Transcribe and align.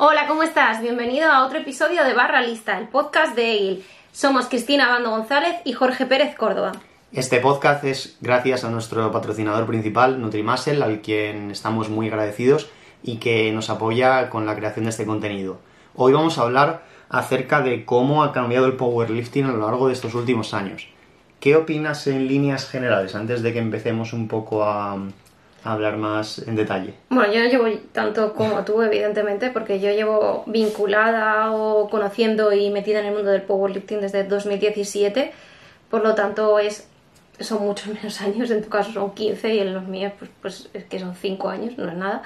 Hola, 0.00 0.28
¿cómo 0.28 0.44
estás? 0.44 0.80
Bienvenido 0.80 1.28
a 1.28 1.44
otro 1.44 1.58
episodio 1.58 2.04
de 2.04 2.14
Barra 2.14 2.40
Lista, 2.40 2.78
el 2.78 2.86
podcast 2.86 3.34
de 3.34 3.56
EGIL. 3.56 3.84
Somos 4.12 4.46
Cristina 4.46 4.88
Bando 4.88 5.10
González 5.10 5.56
y 5.64 5.72
Jorge 5.72 6.06
Pérez 6.06 6.36
Córdoba. 6.36 6.70
Este 7.10 7.40
podcast 7.40 7.82
es 7.82 8.16
gracias 8.20 8.62
a 8.62 8.70
nuestro 8.70 9.10
patrocinador 9.10 9.66
principal, 9.66 10.20
Nutrimuscle, 10.20 10.84
al 10.84 11.00
quien 11.00 11.50
estamos 11.50 11.88
muy 11.88 12.06
agradecidos 12.06 12.70
y 13.02 13.16
que 13.16 13.50
nos 13.50 13.70
apoya 13.70 14.30
con 14.30 14.46
la 14.46 14.54
creación 14.54 14.84
de 14.84 14.90
este 14.90 15.04
contenido. 15.04 15.58
Hoy 15.96 16.12
vamos 16.12 16.38
a 16.38 16.42
hablar 16.42 16.84
acerca 17.08 17.60
de 17.60 17.84
cómo 17.84 18.22
ha 18.22 18.30
cambiado 18.30 18.66
el 18.66 18.76
powerlifting 18.76 19.46
a 19.46 19.52
lo 19.52 19.66
largo 19.66 19.88
de 19.88 19.94
estos 19.94 20.14
últimos 20.14 20.54
años. 20.54 20.86
¿Qué 21.40 21.56
opinas 21.56 22.06
en 22.06 22.28
líneas 22.28 22.70
generales 22.70 23.16
antes 23.16 23.42
de 23.42 23.52
que 23.52 23.58
empecemos 23.58 24.12
un 24.12 24.28
poco 24.28 24.62
a, 24.62 24.96
hablar 25.64 25.96
más 25.96 26.38
en 26.38 26.56
detalle? 26.56 26.94
Bueno, 27.10 27.32
yo 27.32 27.40
no 27.40 27.48
llevo 27.48 27.80
tanto 27.92 28.34
como 28.34 28.64
tú, 28.64 28.82
evidentemente, 28.82 29.50
porque 29.50 29.80
yo 29.80 29.90
llevo 29.90 30.44
vinculada 30.46 31.52
o 31.52 31.88
conociendo 31.88 32.52
y 32.52 32.70
metida 32.70 33.00
en 33.00 33.06
el 33.06 33.14
mundo 33.14 33.30
del 33.30 33.42
powerlifting 33.42 34.00
desde 34.00 34.24
2017, 34.24 35.32
por 35.90 36.02
lo 36.02 36.14
tanto 36.14 36.58
es 36.58 36.88
son 37.40 37.62
muchos 37.62 37.86
menos 37.94 38.20
años, 38.20 38.50
en 38.50 38.62
tu 38.62 38.68
caso 38.68 38.92
son 38.92 39.14
15 39.14 39.54
y 39.54 39.58
en 39.60 39.74
los 39.74 39.84
míos 39.84 40.12
pues, 40.18 40.30
pues 40.40 40.70
es 40.74 40.84
que 40.84 40.98
son 40.98 41.14
5 41.14 41.48
años, 41.48 41.78
no 41.78 41.88
es 41.88 41.96
nada. 41.96 42.22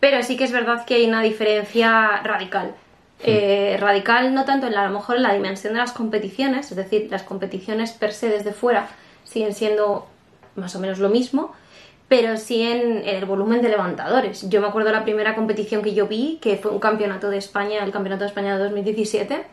Pero 0.00 0.22
sí 0.22 0.36
que 0.36 0.44
es 0.44 0.52
verdad 0.52 0.84
que 0.84 0.96
hay 0.96 1.06
una 1.06 1.22
diferencia 1.22 2.20
radical. 2.22 2.74
Eh, 3.22 3.78
radical 3.80 4.34
no 4.34 4.44
tanto 4.44 4.66
en 4.66 4.74
la, 4.74 4.82
a 4.82 4.88
lo 4.88 4.98
mejor 4.98 5.16
en 5.16 5.22
la 5.22 5.32
dimensión 5.32 5.72
de 5.72 5.78
las 5.78 5.92
competiciones, 5.92 6.70
es 6.70 6.76
decir, 6.76 7.08
las 7.10 7.22
competiciones 7.22 7.92
per 7.92 8.12
se 8.12 8.28
desde 8.28 8.52
fuera 8.52 8.88
siguen 9.22 9.54
siendo 9.54 10.06
más 10.56 10.76
o 10.76 10.78
menos 10.78 10.98
lo 10.98 11.08
mismo, 11.08 11.54
pero 12.08 12.36
sí 12.36 12.62
en, 12.62 13.02
el 13.06 13.24
volumen 13.24 13.62
de 13.62 13.68
levantadores. 13.68 14.48
Yo 14.48 14.60
me 14.60 14.68
acuerdo 14.68 14.88
de 14.88 14.96
la 14.96 15.04
primera 15.04 15.34
competición 15.34 15.82
que 15.82 15.94
yo 15.94 16.06
vi, 16.06 16.38
que 16.40 16.56
fue 16.56 16.70
un 16.70 16.78
campeonato 16.78 17.30
de 17.30 17.38
España, 17.38 17.82
el 17.82 17.92
campeonato 17.92 18.24
de 18.24 18.28
España 18.28 18.56
de 18.56 18.64
2017, 18.64 19.44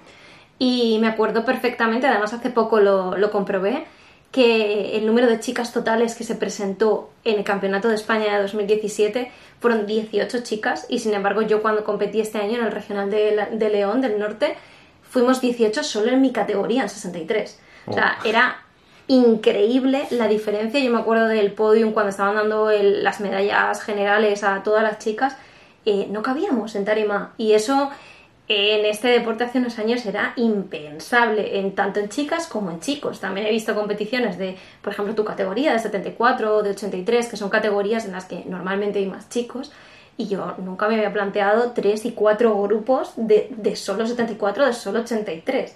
y 0.60 1.00
me 1.00 1.08
acuerdo 1.08 1.46
perfectamente, 1.46 2.08
además 2.08 2.34
hace 2.34 2.50
poco 2.50 2.80
lo, 2.80 3.18
lo 3.18 3.32
comprobé, 3.32 3.86
que 4.32 4.96
el 4.98 5.06
número 5.06 5.28
de 5.28 5.40
chicas 5.40 5.74
totales 5.74 6.16
que 6.16 6.24
se 6.24 6.36
presentó 6.36 7.10
en 7.26 7.38
el 7.38 7.44
Campeonato 7.44 7.90
de 7.90 7.96
España 7.96 8.36
de 8.36 8.42
2017 8.42 9.30
fueron 9.60 9.86
18 9.86 10.40
chicas 10.44 10.86
y 10.90 11.00
sin 11.00 11.14
embargo 11.14 11.42
yo 11.42 11.62
cuando 11.62 11.84
competí 11.84 12.22
este 12.22 12.38
año 12.38 12.58
en 12.60 12.66
el 12.66 12.72
Regional 12.72 13.12
de, 13.12 13.70
León 13.70 14.00
del 14.02 14.18
Norte 14.18 14.56
fuimos 15.04 15.42
18 15.42 15.84
solo 15.84 16.12
en 16.12 16.22
mi 16.22 16.32
categoría, 16.32 16.84
en 16.84 16.90
63. 16.90 17.60
O 17.88 17.94
sea, 17.94 18.20
oh. 18.22 18.28
era 18.28 18.64
increíble 19.08 20.08
la 20.12 20.28
diferencia. 20.28 20.80
Yo 20.80 20.92
me 20.92 21.00
acuerdo 21.00 21.28
del 21.28 21.52
podium 21.54 21.92
cuando 21.92 22.10
estaban 22.10 22.36
dando 22.36 22.72
las 22.72 23.20
medallas 23.20 23.82
generales 23.82 24.44
a 24.44 24.64
todas 24.64 24.84
las 24.84 25.00
chicas, 25.00 25.36
eh, 25.86 26.08
no 26.10 26.22
cabíamos 26.22 26.76
en 26.76 26.86
tarima 26.86 27.34
y 27.38 27.54
eso 27.54 27.90
en 28.54 28.86
este 28.86 29.08
deporte 29.08 29.46
hace 29.46 29.60
unos 29.60 29.80
años 29.80 30.06
era 30.06 30.34
impensable, 30.36 31.60
en, 31.60 31.74
tanto 31.74 32.02
en 32.02 32.10
chicas 32.10 32.48
como 32.48 32.70
en 32.70 32.82
chicos. 32.82 33.22
También 33.22 33.48
he 33.48 33.52
visto 33.52 33.74
competiciones 33.74 34.38
de, 34.38 34.58
por 34.82 34.92
ejemplo, 34.92 35.16
tu 35.16 35.24
categoría 35.24 35.72
de 35.72 35.80
74 35.80 36.58
o 36.58 36.64
de 36.64 36.72
83, 36.72 37.30
que 37.30 37.38
son 37.38 37.50
categorías 37.50 38.04
en 38.06 38.12
las 38.12 38.26
que 38.26 38.44
normalmente 38.46 39.00
hay 39.00 39.06
más 39.06 39.30
chicos. 39.30 39.72
Y 40.18 40.28
yo 40.28 40.56
nunca 40.58 40.90
me 40.90 40.96
había 40.96 41.14
planteado 41.14 41.72
tres 41.72 42.04
y 42.04 42.12
cuatro 42.12 42.62
grupos 42.62 43.14
de, 43.16 43.48
de 43.52 43.78
solo 43.78 44.06
74, 44.06 44.66
de 44.66 44.74
solo 44.74 45.00
83. 45.00 45.74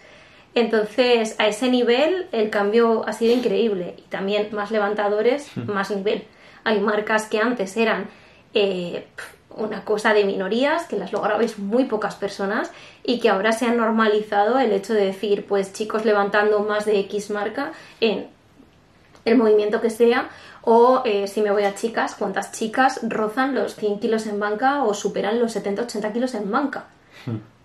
Entonces, 0.56 1.36
a 1.38 1.48
ese 1.48 1.70
nivel 1.70 2.28
el 2.32 2.50
cambio 2.50 3.08
ha 3.08 3.14
sido 3.14 3.34
increíble. 3.34 3.96
Y 3.98 4.02
también 4.04 4.50
más 4.54 4.72
levantadores, 4.72 5.52
hmm. 5.56 5.72
más 5.72 5.92
nivel. 5.92 6.24
Hay 6.64 6.80
marcas 6.80 7.28
que 7.28 7.40
antes 7.40 7.76
eran 7.78 8.08
eh, 8.54 9.06
una 9.50 9.84
cosa 9.84 10.14
de 10.14 10.24
minorías, 10.24 10.88
que 10.88 10.98
las 10.98 11.12
lograbais 11.12 11.60
muy 11.60 11.86
pocas 11.86 12.16
personas 12.16 12.72
y 13.04 13.20
que 13.20 13.30
ahora 13.30 13.52
se 13.52 13.66
ha 13.66 13.74
normalizado 13.74 14.58
el 14.58 14.72
hecho 14.72 14.94
de 14.94 15.06
decir, 15.06 15.46
pues 15.46 15.74
chicos 15.74 16.06
levantando 16.06 16.62
más 16.62 16.86
de 16.86 17.00
X 17.02 17.30
marca 17.30 17.74
en 18.00 18.28
el 19.26 19.38
movimiento 19.38 19.82
que 19.82 19.90
sea, 19.90 20.30
o 20.62 21.02
eh, 21.06 21.28
si 21.28 21.42
me 21.42 21.52
voy 21.52 21.64
a 21.64 21.76
chicas, 21.76 22.16
cuántas 22.16 22.52
chicas 22.52 23.00
rozan 23.04 23.56
los 23.56 23.76
100 23.76 24.00
kilos 24.00 24.26
en 24.26 24.40
banca 24.40 24.84
o 24.84 24.94
superan 24.94 25.40
los 25.40 25.56
70-80 25.56 26.14
kilos 26.14 26.34
en 26.34 26.50
banca. 26.50 26.86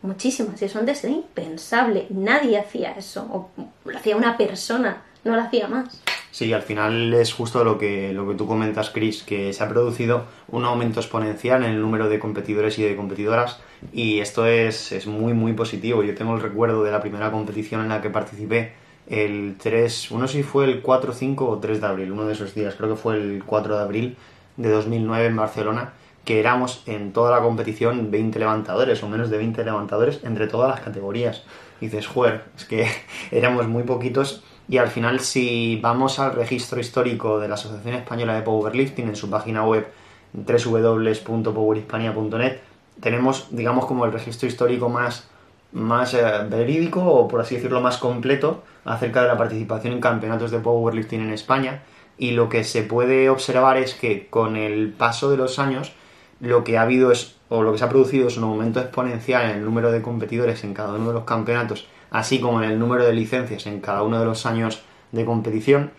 Muchísimas, 0.03 0.63
eso 0.63 0.79
antes 0.79 1.05
era 1.05 1.13
impensable, 1.13 2.07
nadie 2.11 2.59
hacía 2.59 2.93
eso, 2.93 3.27
o 3.31 3.51
lo 3.85 3.99
hacía 3.99 4.17
una 4.17 4.37
persona, 4.39 5.03
no 5.25 5.37
lo 5.37 5.43
hacía 5.43 5.69
más. 5.69 6.03
Sí, 6.31 6.53
al 6.53 6.63
final 6.63 7.13
es 7.13 7.33
justo 7.33 7.65
lo 7.65 7.77
que, 7.77 8.13
lo 8.13 8.27
que 8.29 8.35
tú 8.35 8.47
comentas, 8.47 8.91
Chris, 8.91 9.23
que 9.23 9.53
se 9.53 9.65
ha 9.65 9.69
producido 9.69 10.25
un 10.49 10.65
aumento 10.65 11.01
exponencial 11.01 11.65
en 11.65 11.73
el 11.73 11.81
número 11.81 12.09
de 12.09 12.19
competidores 12.19 12.79
y 12.79 12.83
de 12.83 12.97
competidoras 12.97 13.59
y 13.93 14.21
esto 14.21 14.47
es, 14.47 14.93
es 14.93 15.07
muy, 15.07 15.35
muy 15.35 15.53
positivo. 15.55 16.03
Yo 16.03 16.15
tengo 16.15 16.35
el 16.35 16.41
recuerdo 16.41 16.85
de 16.85 16.93
la 16.93 17.01
primera 17.01 17.31
competición 17.33 17.81
en 17.83 17.89
la 17.89 18.01
que 18.01 18.11
participé 18.11 18.73
el 19.09 19.57
3, 19.61 20.13
uno 20.13 20.29
si 20.29 20.45
fue 20.45 20.67
el 20.67 20.83
4, 20.83 21.13
5 21.13 21.49
o 21.49 21.59
3 21.59 21.81
de 21.81 21.87
abril, 21.87 22.13
uno 22.13 22.27
de 22.27 22.33
esos 22.33 22.55
días, 22.55 22.77
creo 22.77 22.91
que 22.91 22.97
fue 22.97 23.17
el 23.17 23.43
4 23.45 23.77
de 23.77 23.83
abril 23.83 24.17
de 24.57 24.69
2009 24.71 25.27
en 25.27 25.37
Barcelona, 25.37 25.93
que 26.31 26.39
éramos 26.39 26.85
en 26.87 27.13
toda 27.13 27.33
la 27.33 27.43
competición 27.43 28.13
20 28.13 28.39
levantadores 28.39 29.03
o 29.03 29.09
menos 29.09 29.31
de 29.31 29.39
20 29.39 29.65
levantadores 29.65 30.21
entre 30.23 30.47
todas 30.47 30.71
las 30.71 30.79
categorías. 30.79 31.43
Y 31.81 31.87
dices, 31.87 32.07
joder, 32.07 32.45
es 32.57 32.67
que 32.67 32.87
éramos 33.33 33.67
muy 33.67 33.83
poquitos 33.83 34.45
y 34.69 34.79
al 34.79 34.87
final 34.87 35.19
si 35.19 35.81
vamos 35.83 36.21
al 36.21 36.35
registro 36.35 36.79
histórico 36.79 37.41
de 37.41 37.49
la 37.49 37.55
Asociación 37.55 37.97
Española 37.97 38.35
de 38.35 38.43
Powerlifting 38.43 39.09
en 39.09 39.17
su 39.17 39.29
página 39.29 39.67
web 39.67 39.89
www.powerhispania.net 40.33 42.59
tenemos 43.01 43.49
digamos 43.51 43.87
como 43.87 44.05
el 44.05 44.13
registro 44.13 44.47
histórico 44.47 44.89
más, 44.89 45.29
más 45.73 46.15
eh, 46.15 46.23
verídico 46.49 47.05
o 47.05 47.27
por 47.27 47.41
así 47.41 47.57
decirlo 47.57 47.81
más 47.81 47.99
completo 47.99 48.63
acerca 48.85 49.23
de 49.23 49.27
la 49.27 49.37
participación 49.37 49.95
en 49.95 50.01
campeonatos 50.01 50.53
de 50.53 50.61
powerlifting 50.61 51.23
en 51.23 51.33
España 51.33 51.83
y 52.19 52.31
lo 52.31 52.49
que 52.49 52.63
se 52.63 52.85
puede 52.85 53.31
observar 53.31 53.79
es 53.79 53.95
que 53.95 54.29
con 54.29 54.57
el 54.57 54.93
paso 54.93 55.29
de 55.29 55.37
los 55.37 55.59
años 55.59 55.93
lo 56.41 56.65
que 56.65 56.79
ha 56.79 56.83
habido 56.83 57.13
es 57.13 57.37
o 57.49 57.63
lo 57.63 57.73
que 57.73 57.79
se 57.79 57.85
ha 57.85 57.89
producido 57.89 58.29
es 58.29 58.37
un 58.37 58.45
aumento 58.45 58.81
exponencial 58.81 59.51
en 59.51 59.57
el 59.59 59.65
número 59.65 59.91
de 59.93 60.03
competidores 60.03 60.65
en 60.65 60.75
cada 60.75 60.95
uno 60.95 61.09
de 61.09 61.15
los 61.15 61.25
campeonatos 61.25 61.87
así 62.11 62.41
como 62.41 62.63
en 62.63 62.71
el 62.71 62.79
número 62.79 63.05
de 63.05 63.13
licencias 63.13 63.67
en 63.67 63.81
cada 63.81 64.03
uno 64.03 64.19
de 64.19 64.25
los 64.25 64.45
años 64.47 64.83
de 65.13 65.25
competición. 65.25 65.93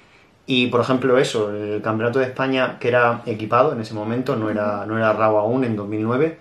Y 0.46 0.68
por 0.68 0.82
ejemplo 0.82 1.18
eso, 1.18 1.52
el 1.52 1.82
Campeonato 1.82 2.20
de 2.20 2.26
España 2.26 2.78
que 2.80 2.90
era 2.90 3.22
equipado 3.26 3.74
en 3.74 3.82
ese 3.82 3.94
momento, 3.94 4.36
no 4.36 4.50
era, 4.50 4.86
no 4.86 4.98
era 4.98 5.14
RAW 5.14 5.38
aún 5.38 5.64
en 5.64 5.76
2009, 5.76 6.38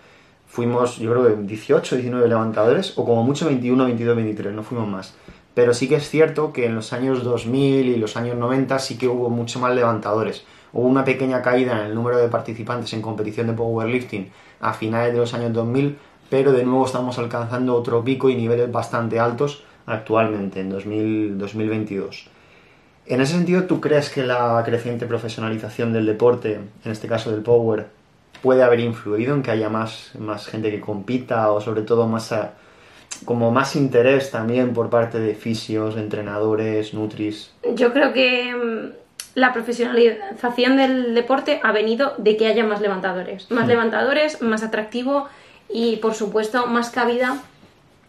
fuimos 0.47 0.99
yo 0.99 1.13
creo 1.13 1.27
que 1.27 1.43
18, 1.43 1.97
19 1.97 2.29
levantadores 2.29 2.95
o 2.97 3.05
como 3.05 3.23
mucho 3.23 3.47
21, 3.47 3.85
22, 3.85 4.17
23, 4.17 4.53
no 4.53 4.63
fuimos 4.63 4.89
más. 4.89 5.15
Pero 5.55 5.75
sí 5.75 5.89
que 5.89 5.97
es 5.97 6.09
cierto 6.09 6.53
que 6.53 6.67
en 6.67 6.75
los 6.75 6.93
años 6.93 7.23
2000 7.23 7.89
y 7.89 7.97
los 7.97 8.17
años 8.17 8.37
90 8.37 8.79
sí 8.79 8.97
que 8.97 9.09
hubo 9.09 9.31
mucho 9.31 9.61
más 9.61 9.75
levantadores. 9.75 10.45
Hubo 10.73 10.87
una 10.87 11.05
pequeña 11.05 11.43
caída 11.43 11.81
en 11.81 11.87
el 11.87 11.95
número 11.95 12.19
de 12.19 12.29
participantes 12.29 12.93
en 12.93 13.03
competición 13.03 13.47
de 13.47 13.53
powerlifting 13.55 14.31
a 14.61 14.73
finales 14.73 15.13
de 15.13 15.19
los 15.19 15.35
años 15.35 15.53
2000, 15.53 15.99
pero 16.29 16.53
de 16.53 16.65
nuevo 16.65 16.87
estamos 16.87 17.19
alcanzando 17.19 17.75
otro 17.75 18.05
pico 18.05 18.31
y 18.31 18.37
niveles 18.37 18.71
bastante 18.71 19.19
altos 19.19 19.65
actualmente, 19.87 20.61
en 20.61 20.71
2022. 20.71 22.29
En 23.07 23.21
ese 23.21 23.33
sentido, 23.33 23.65
¿tú 23.65 23.81
crees 23.81 24.11
que 24.11 24.23
la 24.23 24.63
creciente 24.65 25.07
profesionalización 25.07 25.93
del 25.93 26.07
deporte, 26.07 26.61
en 26.85 26.93
este 26.93 27.09
caso 27.09 27.33
del 27.33 27.43
power, 27.43 27.89
puede 28.43 28.63
haber 28.63 28.81
influido 28.81 29.35
en 29.35 29.43
que 29.43 29.51
haya 29.51 29.69
más, 29.69 30.13
más 30.19 30.47
gente 30.47 30.71
que 30.71 30.81
compita 30.81 31.51
o 31.51 31.61
sobre 31.61 31.83
todo 31.83 32.07
más 32.07 32.33
como 33.25 33.51
más 33.51 33.75
interés 33.77 34.31
también 34.31 34.73
por 34.73 34.89
parte 34.89 35.19
de 35.19 35.35
fisios, 35.35 35.97
entrenadores, 35.97 36.95
nutris? 36.95 37.53
Yo 37.75 37.93
creo 37.93 38.13
que 38.13 38.93
la 39.35 39.53
profesionalización 39.53 40.77
del 40.77 41.15
deporte 41.15 41.61
ha 41.63 41.73
venido 41.73 42.15
de 42.19 42.37
que 42.37 42.47
haya 42.47 42.65
más 42.65 42.81
levantadores. 42.81 43.51
Más 43.51 43.67
levantadores, 43.69 44.43
más 44.43 44.63
atractivo 44.63 45.29
y 45.69 45.97
por 45.97 46.15
supuesto 46.15 46.67
más 46.67 46.91
cabida 46.91 47.39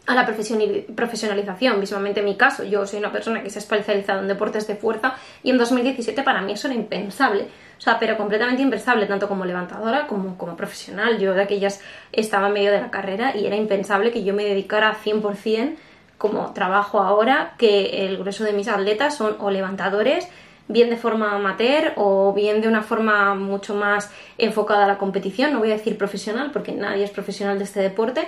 a 0.07 0.15
la 0.15 0.25
profesionalización. 0.25 1.79
Visualmente 1.79 2.21
en 2.21 2.25
mi 2.25 2.35
caso, 2.35 2.63
yo 2.63 2.88
soy 2.88 3.00
una 3.00 3.12
persona 3.12 3.44
que 3.44 3.50
se 3.50 3.59
ha 3.59 3.62
especializado 3.62 4.21
en 4.21 4.27
deportes 4.27 4.68
de 4.68 4.75
fuerza 4.75 5.15
y 5.44 5.51
en 5.51 5.57
2017 5.57 6.23
para 6.23 6.41
mí 6.41 6.53
eso 6.53 6.68
era 6.68 6.75
impensable. 6.75 7.47
O 7.77 7.81
sea, 7.81 8.00
pero 8.00 8.17
completamente 8.17 8.62
impensable, 8.62 9.06
tanto 9.06 9.27
como 9.27 9.45
levantadora 9.45 10.07
como 10.07 10.38
como 10.38 10.56
profesional. 10.56 11.19
Yo 11.19 11.33
de 11.33 11.44
aquellas 11.44 11.81
estaba 12.12 12.47
en 12.47 12.53
medio 12.53 12.71
de 12.71 12.81
la 12.81 12.91
carrera 12.91 13.35
y 13.35 13.45
era 13.45 13.56
impensable 13.56 14.12
que 14.12 14.24
yo 14.24 14.33
me 14.33 14.44
dedicara 14.44 14.95
100% 15.03 15.75
como 16.17 16.53
trabajo 16.53 17.00
ahora, 17.00 17.53
que 17.57 18.06
el 18.06 18.17
grueso 18.17 18.44
de 18.44 18.53
mis 18.53 18.67
atletas 18.67 19.15
son 19.15 19.38
o 19.39 19.50
levantadores, 19.50 20.27
bien 20.71 20.89
de 20.89 20.97
forma 20.97 21.35
amateur 21.35 21.94
o 21.95 22.33
bien 22.33 22.62
de 22.62 22.68
una 22.68 22.81
forma 22.81 23.35
mucho 23.35 23.75
más 23.75 24.09
enfocada 24.38 24.85
a 24.85 24.88
la 24.88 24.97
competición, 24.97 25.53
no 25.53 25.59
voy 25.59 25.71
a 25.71 25.75
decir 25.75 25.97
profesional 25.97 26.51
porque 26.51 26.71
nadie 26.71 27.03
es 27.03 27.12
profesional 27.12 27.57
de 27.57 27.65
este 27.65 27.79
deporte, 27.79 28.27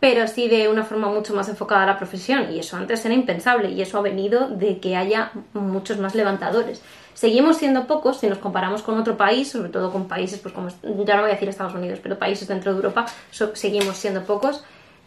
pero 0.00 0.28
sí 0.28 0.48
de 0.48 0.68
una 0.68 0.84
forma 0.84 1.08
mucho 1.08 1.34
más 1.34 1.48
enfocada 1.48 1.82
a 1.82 1.86
la 1.86 1.98
profesión. 1.98 2.52
Y 2.52 2.60
eso 2.60 2.76
antes 2.76 3.04
era 3.04 3.14
impensable 3.14 3.70
y 3.70 3.82
eso 3.82 3.98
ha 3.98 4.02
venido 4.02 4.48
de 4.48 4.78
que 4.78 4.96
haya 4.96 5.32
muchos 5.54 5.98
más 5.98 6.14
levantadores. 6.14 6.82
Seguimos 7.14 7.56
siendo 7.56 7.88
pocos 7.88 8.20
si 8.20 8.28
nos 8.28 8.38
comparamos 8.38 8.82
con 8.82 8.96
otro 8.96 9.16
país, 9.16 9.50
sobre 9.50 9.70
todo 9.70 9.90
con 9.90 10.06
países, 10.06 10.38
pues 10.38 10.54
como 10.54 10.68
ya 11.04 11.16
no 11.16 11.22
voy 11.22 11.30
a 11.30 11.34
decir 11.34 11.48
Estados 11.48 11.74
Unidos, 11.74 11.98
pero 12.00 12.16
países 12.16 12.46
dentro 12.46 12.70
de 12.70 12.76
Europa, 12.76 13.06
seguimos 13.54 13.96
siendo 13.96 14.22
pocos, 14.22 14.62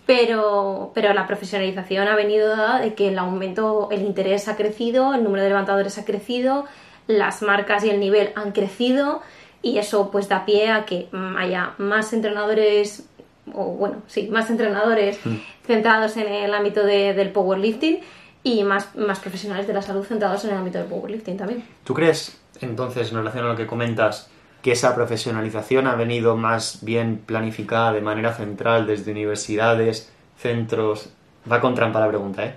pero, 0.06 0.92
pero 0.94 1.13
la 1.13 1.27
profesionalización 1.27 2.07
ha 2.07 2.15
venido 2.15 2.50
dada 2.50 2.80
de 2.80 2.94
que 2.94 3.09
el 3.09 3.19
aumento, 3.19 3.89
el 3.92 4.01
interés 4.01 4.48
ha 4.48 4.56
crecido, 4.56 5.13
el 5.13 5.24
número 5.24 5.44
de 5.44 5.50
levantadores 5.50 5.98
ha 5.98 6.06
crecido, 6.06 6.65
las 7.07 7.42
marcas 7.42 7.83
y 7.83 7.89
el 7.89 8.00
nivel 8.00 8.31
han 8.36 8.51
crecido 8.51 9.21
y 9.62 9.77
eso 9.77 10.09
pues 10.12 10.27
da 10.27 10.45
pie 10.45 10.69
a 10.71 10.86
que 10.86 11.07
haya 11.38 11.74
más 11.77 12.13
entrenadores 12.13 13.06
o 13.53 13.65
bueno, 13.65 13.98
sí, 14.07 14.27
más 14.31 14.50
entrenadores 14.50 15.19
Mm. 15.25 15.36
centrados 15.65 16.15
en 16.18 16.27
el 16.31 16.53
ámbito 16.53 16.83
de- 16.83 17.13
del 17.13 17.31
powerlifting 17.31 18.00
y 18.44 18.63
más, 18.63 18.95
más 18.95 19.19
profesionales 19.19 19.68
de 19.68 19.74
la 19.74 19.81
salud 19.81 20.03
centrados 20.06 20.44
en 20.45 20.51
el 20.51 20.57
ámbito 20.57 20.77
del 20.80 20.88
powerlifting 20.88 21.38
también. 21.38 21.63
¿Tú 21.83 21.94
crees, 21.94 22.39
entonces, 22.62 23.12
en 23.12 23.18
relación 23.18 23.45
a 23.45 23.50
lo 23.50 23.56
que 23.56 23.68
comentas, 23.68 24.30
que 24.62 24.72
esa 24.74 24.96
profesionalización 24.96 25.88
ha 25.88 25.96
venido 25.96 26.38
más 26.38 26.80
bien 26.81 27.22
planificada 27.25 27.94
de 27.94 28.02
manera 28.02 28.34
central 28.34 28.88
desde 28.88 29.12
universidades, 29.12 30.12
centros... 30.38 31.13
Va 31.52 31.60
con 31.60 31.74
trampa 31.74 32.00
la 32.00 32.08
pregunta, 32.08 32.46
¿eh? 32.46 32.56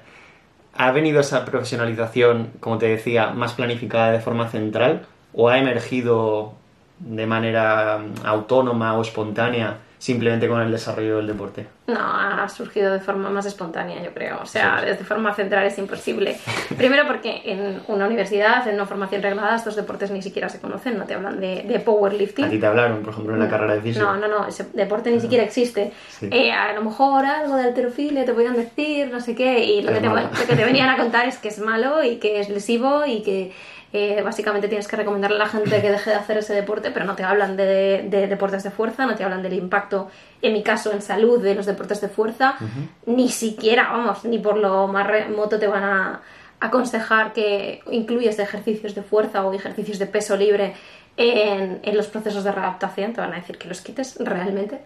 ¿Ha 0.75 0.91
venido 0.91 1.21
esa 1.21 1.45
profesionalización, 1.45 2.51
como 2.61 2.77
te 2.77 2.87
decía, 2.87 3.31
más 3.31 3.55
planificada 3.55 4.13
de 4.13 4.21
forma 4.21 4.49
central 4.49 5.07
o 5.33 5.49
ha 5.49 5.59
emergido 5.59 6.55
de 6.99 7.27
manera 7.27 7.99
mm, 7.99 8.27
autónoma 8.27 8.97
o 8.99 9.03
espontánea 9.03 9.79
simplemente 10.05 10.47
con 10.49 10.61
el 10.61 10.71
desarrollo 10.71 11.17
del 11.17 11.27
deporte? 11.27 11.67
No, 11.87 11.99
ha 11.99 12.47
surgido 12.51 12.93
de 12.93 13.01
forma 13.01 13.31
más 13.31 13.47
espontánea, 13.47 14.03
yo 14.03 14.13
creo. 14.13 14.39
O 14.43 14.45
sea, 14.47 14.81
Sí. 14.81 14.87
de 14.87 14.97
forma 14.97 15.33
central 15.35 15.65
es 15.65 15.79
imposible. 15.79 16.37
Primero 16.77 17.07
porque 17.07 17.41
en 17.47 17.81
una 17.89 18.07
universidad, 18.07 18.69
en 18.69 18.75
una 18.75 18.85
formación 18.85 19.23
reglada, 19.23 19.57
estos 19.57 19.77
deportes 19.77 20.11
ni 20.11 20.21
siquiera 20.21 20.51
se 20.51 20.61
conocen, 20.61 20.99
no 20.99 21.07
te 21.07 21.15
hablan 21.15 21.41
de, 21.41 21.63
de 21.63 21.81
powerlifting. 21.81 22.45
A 22.45 22.51
ti 22.51 22.59
te 22.59 22.67
hablaron, 22.67 23.01
por 23.03 23.15
ejemplo, 23.15 23.33
en 23.35 23.41
la 23.41 23.49
carrera 23.49 23.77
de 23.77 23.81
física. 23.81 24.05
No, 24.05 24.17
no, 24.19 24.29
no, 24.29 24.47
ese 24.47 24.67
deporte 24.75 25.11
ni 25.11 25.21
siquiera 25.21 25.43
existe. 25.43 25.91
Sí. 26.11 26.29
Eh, 26.31 26.53
a 26.53 26.75
lo 26.75 26.83
mejor 26.83 27.25
algo 27.25 27.57
de 27.57 27.65
alterofilia 27.65 28.27
te 28.27 28.35
podían 28.35 28.57
decir, 28.57 29.09
no 29.11 29.21
sé 29.21 29.35
qué, 29.35 29.65
y 29.65 29.81
lo 29.81 29.91
que, 29.95 30.01
te, 30.01 30.07
lo 30.09 30.47
que 30.47 30.55
te 30.55 30.65
venían 30.67 30.91
a 30.91 30.99
contar 30.99 31.27
es 31.29 31.39
que 31.39 31.49
es 31.49 31.59
malo 31.59 32.05
y 32.05 32.17
que 32.17 32.41
es 32.41 32.51
lesivo 32.51 33.07
y 33.07 33.23
que 33.23 33.53
eh, 33.97 34.23
básicamente 34.23 34.67
tienes 34.67 34.89
que 34.89 34.97
recomendarle 34.97 35.37
a 35.37 35.45
la 35.45 35.49
gente 35.49 35.81
que 35.81 35.89
deje 35.89 36.11
de 36.11 36.17
hacer 36.17 36.37
ese 36.39 36.53
deporte, 36.53 36.91
pero 36.91 37.05
no 37.05 37.15
te 37.15 37.23
hablan 37.23 37.57
de, 37.57 38.05
de 38.11 38.27
deportes 38.27 38.65
de 38.65 38.73
fuerza, 38.73 39.07
no 39.07 39.15
te 39.15 39.23
hablan 39.23 39.41
del 39.41 39.53
impacto, 39.53 40.11
en 40.43 40.53
mi 40.53 40.65
caso, 40.65 40.91
en 40.91 41.01
salud 41.01 41.41
de 41.41 41.55
los 41.55 41.65
deportes 41.65 42.01
de 42.01 42.09
fuerza, 42.09 42.57
ni 43.07 43.29
siquiera, 43.29 43.89
vamos, 43.93 44.25
ni 44.25 44.41
por 44.41 44.57
lo 44.57 44.89
más 44.89 45.07
remoto 45.07 45.61
te 45.61 45.69
van 45.69 45.85
a 45.85 46.23
aconsejar 46.59 47.33
que 47.33 47.83
incluyes 47.89 48.37
ejercicios 48.41 48.97
de 48.97 49.03
fuerza 49.03 49.47
o 49.47 49.55
ejercicios 49.55 50.01
de 50.01 50.07
peso 50.07 50.37
libre 50.37 50.75
en, 51.17 51.79
en 51.85 51.97
los 51.97 52.09
procesos 52.09 52.43
de 52.43 52.51
readaptación, 52.51 53.13
te 53.13 53.21
van 53.21 53.33
a 53.33 53.37
decir 53.37 53.59
que 53.59 53.69
los 53.69 53.81
quites 53.81 54.17
realmente. 54.19 54.81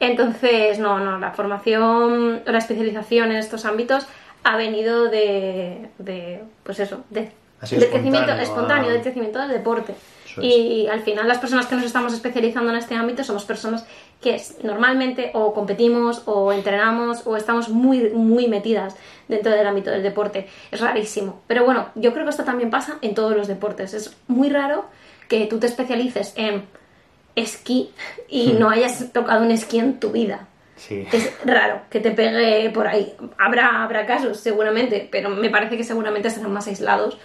Entonces, 0.00 0.78
no, 0.78 0.98
no, 0.98 1.18
la 1.18 1.32
formación, 1.32 2.40
la 2.46 2.56
especialización 2.56 3.32
en 3.32 3.36
estos 3.36 3.66
ámbitos 3.66 4.06
ha 4.44 4.56
venido 4.56 5.10
de, 5.10 5.90
de 5.98 6.42
pues 6.62 6.80
eso, 6.80 7.04
de, 7.10 7.32
De 7.60 7.88
crecimiento 7.88 8.32
espontáneo, 8.32 8.90
ah. 8.90 8.92
de 8.92 9.00
crecimiento 9.00 9.38
del 9.38 9.50
deporte. 9.50 9.94
Es. 10.26 10.44
Y 10.44 10.86
al 10.88 11.00
final 11.00 11.26
las 11.26 11.38
personas 11.38 11.66
que 11.66 11.74
nos 11.74 11.84
estamos 11.84 12.12
especializando 12.12 12.70
en 12.70 12.76
este 12.76 12.94
ámbito 12.94 13.24
somos 13.24 13.44
personas 13.44 13.86
que 14.20 14.40
normalmente 14.62 15.30
o 15.32 15.54
competimos 15.54 16.22
o 16.26 16.52
entrenamos 16.52 17.26
o 17.26 17.36
estamos 17.36 17.70
muy, 17.70 18.10
muy 18.10 18.46
metidas 18.46 18.94
dentro 19.28 19.52
del 19.52 19.66
ámbito 19.66 19.90
del 19.90 20.02
deporte. 20.02 20.48
Es 20.70 20.80
rarísimo. 20.80 21.40
Pero 21.46 21.64
bueno, 21.64 21.88
yo 21.94 22.12
creo 22.12 22.24
que 22.24 22.30
esto 22.30 22.44
también 22.44 22.70
pasa 22.70 22.98
en 23.00 23.14
todos 23.14 23.34
los 23.34 23.48
deportes. 23.48 23.94
Es 23.94 24.14
muy 24.26 24.50
raro 24.50 24.84
que 25.28 25.46
tú 25.46 25.58
te 25.58 25.66
especialices 25.66 26.34
en 26.36 26.64
esquí 27.34 27.90
y 28.28 28.52
no 28.52 28.70
hayas 28.70 29.12
tocado 29.12 29.42
un 29.42 29.50
esquí 29.50 29.78
en 29.78 29.98
tu 29.98 30.10
vida. 30.10 30.48
Sí. 30.76 31.06
Es 31.10 31.32
raro 31.44 31.80
que 31.88 32.00
te 32.00 32.10
pegue 32.10 32.68
por 32.70 32.86
ahí. 32.86 33.14
Habrá, 33.38 33.82
habrá 33.82 34.04
casos, 34.04 34.40
seguramente, 34.40 35.08
pero 35.10 35.30
me 35.30 35.48
parece 35.48 35.78
que 35.78 35.84
seguramente 35.84 36.28
serán 36.28 36.52
más 36.52 36.66
aislados 36.66 37.18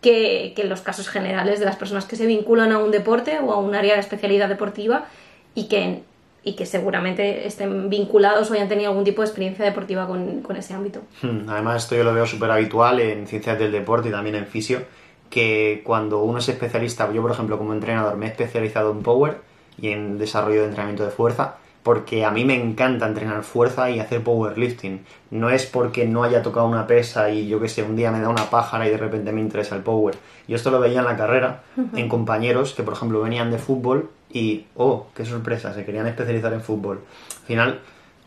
que, 0.00 0.52
que 0.54 0.64
los 0.64 0.80
casos 0.80 1.08
generales 1.08 1.58
de 1.60 1.66
las 1.66 1.76
personas 1.76 2.04
que 2.04 2.16
se 2.16 2.26
vinculan 2.26 2.72
a 2.72 2.78
un 2.78 2.90
deporte 2.90 3.38
o 3.40 3.52
a 3.52 3.58
un 3.58 3.74
área 3.74 3.94
de 3.94 4.00
especialidad 4.00 4.48
deportiva 4.48 5.06
y 5.54 5.68
que, 5.68 6.02
y 6.44 6.54
que 6.54 6.66
seguramente 6.66 7.46
estén 7.46 7.90
vinculados 7.90 8.50
o 8.50 8.54
hayan 8.54 8.68
tenido 8.68 8.90
algún 8.90 9.04
tipo 9.04 9.22
de 9.22 9.26
experiencia 9.26 9.64
deportiva 9.64 10.06
con, 10.06 10.42
con 10.42 10.56
ese 10.56 10.74
ámbito. 10.74 11.00
Hmm, 11.22 11.48
Además, 11.48 11.84
esto 11.84 11.96
yo 11.96 12.04
lo 12.04 12.14
veo 12.14 12.26
súper 12.26 12.50
habitual 12.50 13.00
en 13.00 13.26
ciencias 13.26 13.58
del 13.58 13.72
deporte 13.72 14.08
y 14.08 14.12
también 14.12 14.36
en 14.36 14.46
fisio, 14.46 14.82
que 15.30 15.82
cuando 15.84 16.22
uno 16.22 16.38
es 16.38 16.48
especialista, 16.48 17.12
yo 17.12 17.20
por 17.20 17.32
ejemplo 17.32 17.58
como 17.58 17.72
entrenador 17.72 18.16
me 18.16 18.26
he 18.26 18.28
especializado 18.30 18.92
en 18.92 19.02
power 19.02 19.38
y 19.80 19.88
en 19.88 20.18
desarrollo 20.18 20.60
de 20.60 20.66
entrenamiento 20.66 21.04
de 21.04 21.10
fuerza, 21.10 21.56
porque 21.88 22.26
a 22.26 22.30
mí 22.30 22.44
me 22.44 22.54
encanta 22.54 23.06
entrenar 23.06 23.42
fuerza 23.44 23.88
y 23.88 23.98
hacer 23.98 24.22
powerlifting. 24.22 25.06
No 25.30 25.48
es 25.48 25.64
porque 25.64 26.04
no 26.04 26.22
haya 26.22 26.42
tocado 26.42 26.66
una 26.66 26.86
pesa 26.86 27.30
y 27.30 27.48
yo 27.48 27.60
que 27.60 27.70
sé, 27.70 27.82
un 27.82 27.96
día 27.96 28.12
me 28.12 28.20
da 28.20 28.28
una 28.28 28.50
pájara 28.50 28.86
y 28.86 28.90
de 28.90 28.98
repente 28.98 29.32
me 29.32 29.40
interesa 29.40 29.74
el 29.74 29.80
power. 29.80 30.14
Yo 30.46 30.56
esto 30.56 30.70
lo 30.70 30.80
veía 30.80 30.98
en 30.98 31.06
la 31.06 31.16
carrera, 31.16 31.62
en 31.94 32.10
compañeros 32.10 32.74
que 32.74 32.82
por 32.82 32.92
ejemplo 32.92 33.22
venían 33.22 33.50
de 33.50 33.56
fútbol 33.56 34.10
y, 34.30 34.66
oh, 34.76 35.06
qué 35.14 35.24
sorpresa, 35.24 35.72
se 35.72 35.86
querían 35.86 36.06
especializar 36.06 36.52
en 36.52 36.60
fútbol. 36.60 37.00
Al 37.40 37.46
final, 37.46 37.80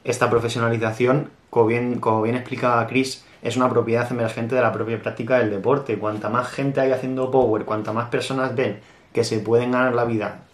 esta 0.04 0.28
profesionalización, 0.28 1.30
como 1.52 1.68
bien, 1.68 2.00
como 2.00 2.24
bien 2.24 2.38
explicaba 2.38 2.88
Chris, 2.88 3.24
es 3.44 3.58
una 3.58 3.70
propiedad 3.70 4.12
emergente 4.12 4.56
de 4.56 4.62
la 4.62 4.72
propia 4.72 5.00
práctica 5.00 5.38
del 5.38 5.52
deporte. 5.52 6.00
Cuanta 6.00 6.30
más 6.30 6.48
gente 6.48 6.82
hay 6.82 6.94
haciendo 6.94 7.30
power, 7.30 7.64
cuanta 7.66 7.94
más 7.94 8.10
personas 8.10 8.56
ven 8.56 8.80
que 9.14 9.24
se 9.24 9.38
pueden 9.38 9.74
ganar 9.74 9.94
la 9.94 10.06
vida 10.06 10.46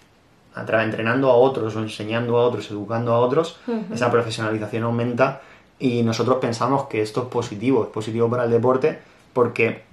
a 0.58 0.84
entrenando 0.84 1.30
a 1.30 1.36
otros 1.36 1.76
o 1.76 1.80
enseñando 1.80 2.38
a 2.38 2.46
otros, 2.46 2.70
educando 2.72 3.14
a 3.14 3.20
otros, 3.20 3.60
esa 3.94 4.12
profesionalización 4.12 4.84
aumenta 4.84 5.42
y 5.80 6.02
nosotros 6.04 6.38
pensamos 6.38 6.88
que 6.88 7.02
esto 7.02 7.24
es 7.24 7.28
positivo, 7.28 7.84
es 7.84 7.90
positivo 7.90 8.30
para 8.30 8.46
el 8.46 8.52
deporte 8.52 9.00
porque 9.34 9.84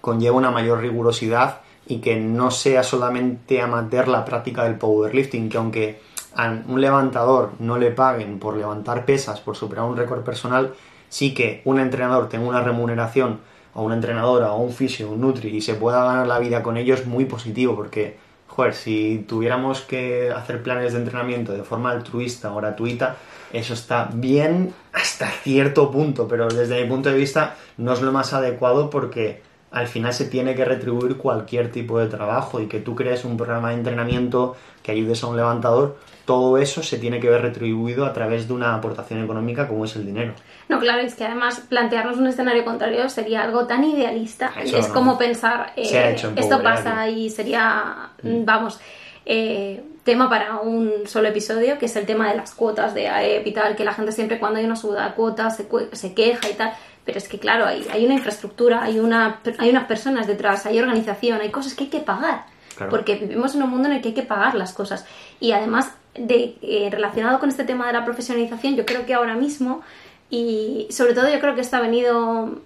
conlleva 0.00 0.36
una 0.36 0.50
mayor 0.50 0.80
rigurosidad 0.80 1.60
y 1.86 1.98
que 1.98 2.16
no 2.16 2.50
sea 2.50 2.82
solamente 2.82 3.60
amateur 3.60 4.08
la 4.08 4.24
práctica 4.24 4.64
del 4.64 4.76
powerlifting, 4.76 5.48
que 5.48 5.58
aunque 5.58 6.00
a 6.36 6.48
un 6.68 6.80
levantador 6.80 7.52
no 7.58 7.76
le 7.76 7.90
paguen 7.90 8.38
por 8.38 8.56
levantar 8.56 9.04
pesas, 9.04 9.40
por 9.40 9.56
superar 9.56 9.84
un 9.84 9.96
récord 9.96 10.22
personal, 10.22 10.74
sí 11.08 11.34
que 11.34 11.60
un 11.64 11.80
entrenador 11.80 12.28
tenga 12.28 12.48
una 12.48 12.62
remuneración 12.62 13.40
a 13.74 13.80
una 13.80 13.94
entrenadora 13.94 14.52
o 14.52 14.62
un 14.62 14.72
fisio, 14.72 15.10
un 15.10 15.20
nutri 15.20 15.56
y 15.56 15.60
se 15.60 15.74
pueda 15.74 16.04
ganar 16.04 16.26
la 16.26 16.38
vida 16.38 16.62
con 16.62 16.76
ello 16.76 16.94
es 16.94 17.06
muy 17.06 17.24
positivo 17.24 17.76
porque, 17.76 18.18
joder, 18.50 18.74
si 18.74 19.24
tuviéramos 19.28 19.80
que 19.82 20.30
hacer 20.30 20.62
planes 20.62 20.92
de 20.92 20.98
entrenamiento 20.98 21.52
de 21.52 21.62
forma 21.62 21.92
altruista 21.92 22.52
o 22.52 22.56
gratuita, 22.56 23.16
eso 23.52 23.74
está 23.74 24.10
bien 24.12 24.74
hasta 24.92 25.28
cierto 25.28 25.90
punto, 25.90 26.26
pero 26.26 26.48
desde 26.48 26.82
mi 26.82 26.88
punto 26.88 27.08
de 27.10 27.16
vista 27.16 27.56
no 27.78 27.92
es 27.92 28.02
lo 28.02 28.10
más 28.10 28.32
adecuado 28.32 28.90
porque 28.90 29.42
al 29.70 29.86
final 29.86 30.12
se 30.12 30.24
tiene 30.24 30.54
que 30.54 30.64
retribuir 30.64 31.16
cualquier 31.16 31.70
tipo 31.70 31.98
de 31.98 32.08
trabajo 32.08 32.60
y 32.60 32.66
que 32.66 32.80
tú 32.80 32.96
crees 32.96 33.24
un 33.24 33.36
programa 33.36 33.68
de 33.70 33.76
entrenamiento 33.76 34.56
que 34.82 34.92
ayudes 34.92 35.22
a 35.22 35.28
un 35.28 35.36
levantador, 35.36 35.96
todo 36.24 36.58
eso 36.58 36.82
se 36.82 36.98
tiene 36.98 37.20
que 37.20 37.28
ver 37.28 37.42
retribuido 37.42 38.06
a 38.06 38.12
través 38.12 38.48
de 38.48 38.54
una 38.54 38.74
aportación 38.74 39.22
económica 39.22 39.68
como 39.68 39.84
es 39.84 39.94
el 39.96 40.06
dinero. 40.06 40.32
No, 40.68 40.78
claro, 40.78 41.02
es 41.02 41.14
que 41.14 41.24
además 41.24 41.60
plantearnos 41.68 42.18
un 42.18 42.26
escenario 42.26 42.64
contrario 42.64 43.08
sería 43.08 43.42
algo 43.42 43.66
tan 43.66 43.84
idealista. 43.84 44.52
Eso 44.60 44.76
es 44.76 44.88
no. 44.88 44.94
como 44.94 45.18
pensar, 45.18 45.72
eh, 45.76 46.16
esto 46.36 46.62
pasa 46.62 47.08
y 47.08 47.30
sería, 47.30 48.10
vamos, 48.22 48.80
eh, 49.26 49.82
tema 50.04 50.30
para 50.30 50.60
un 50.60 51.06
solo 51.06 51.28
episodio, 51.28 51.78
que 51.78 51.86
es 51.86 51.96
el 51.96 52.06
tema 52.06 52.30
de 52.30 52.36
las 52.36 52.54
cuotas 52.54 52.94
de 52.94 53.08
AEP 53.08 53.46
y 53.46 53.52
tal, 53.52 53.76
que 53.76 53.84
la 53.84 53.92
gente 53.92 54.12
siempre 54.12 54.38
cuando 54.38 54.58
hay 54.58 54.64
una 54.64 54.76
subida 54.76 55.08
de 55.08 55.14
cuotas 55.14 55.56
se, 55.56 55.68
se 55.92 56.14
queja 56.14 56.48
y 56.48 56.54
tal. 56.54 56.72
Pero 57.04 57.18
es 57.18 57.28
que, 57.28 57.38
claro, 57.38 57.66
hay, 57.66 57.86
hay 57.92 58.04
una 58.04 58.14
infraestructura, 58.14 58.82
hay, 58.82 58.98
una, 58.98 59.40
hay 59.58 59.70
unas 59.70 59.86
personas 59.86 60.26
detrás, 60.26 60.66
hay 60.66 60.78
organización, 60.78 61.40
hay 61.40 61.50
cosas 61.50 61.74
que 61.74 61.84
hay 61.84 61.90
que 61.90 62.00
pagar. 62.00 62.44
Claro. 62.76 62.90
Porque 62.90 63.16
vivimos 63.16 63.54
en 63.54 63.62
un 63.62 63.70
mundo 63.70 63.88
en 63.88 63.96
el 63.96 64.02
que 64.02 64.08
hay 64.08 64.14
que 64.14 64.22
pagar 64.22 64.54
las 64.54 64.72
cosas. 64.72 65.04
Y 65.40 65.52
además, 65.52 65.92
de, 66.14 66.56
eh, 66.62 66.88
relacionado 66.90 67.38
con 67.38 67.48
este 67.48 67.64
tema 67.64 67.86
de 67.86 67.92
la 67.92 68.04
profesionalización, 68.04 68.76
yo 68.76 68.84
creo 68.86 69.06
que 69.06 69.14
ahora 69.14 69.34
mismo, 69.34 69.82
y 70.28 70.86
sobre 70.90 71.14
todo 71.14 71.28
yo 71.28 71.40
creo 71.40 71.54
que 71.54 71.60
esto 71.60 71.76
ha 71.76 71.80
venido 71.80 72.60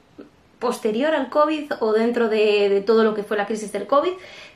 posterior 0.58 1.14
al 1.14 1.28
COVID 1.28 1.72
o 1.80 1.92
dentro 1.92 2.28
de, 2.28 2.68
de 2.68 2.80
todo 2.80 3.04
lo 3.04 3.14
que 3.14 3.22
fue 3.22 3.36
la 3.36 3.46
crisis 3.46 3.72
del 3.72 3.86
COVID, 3.86 4.12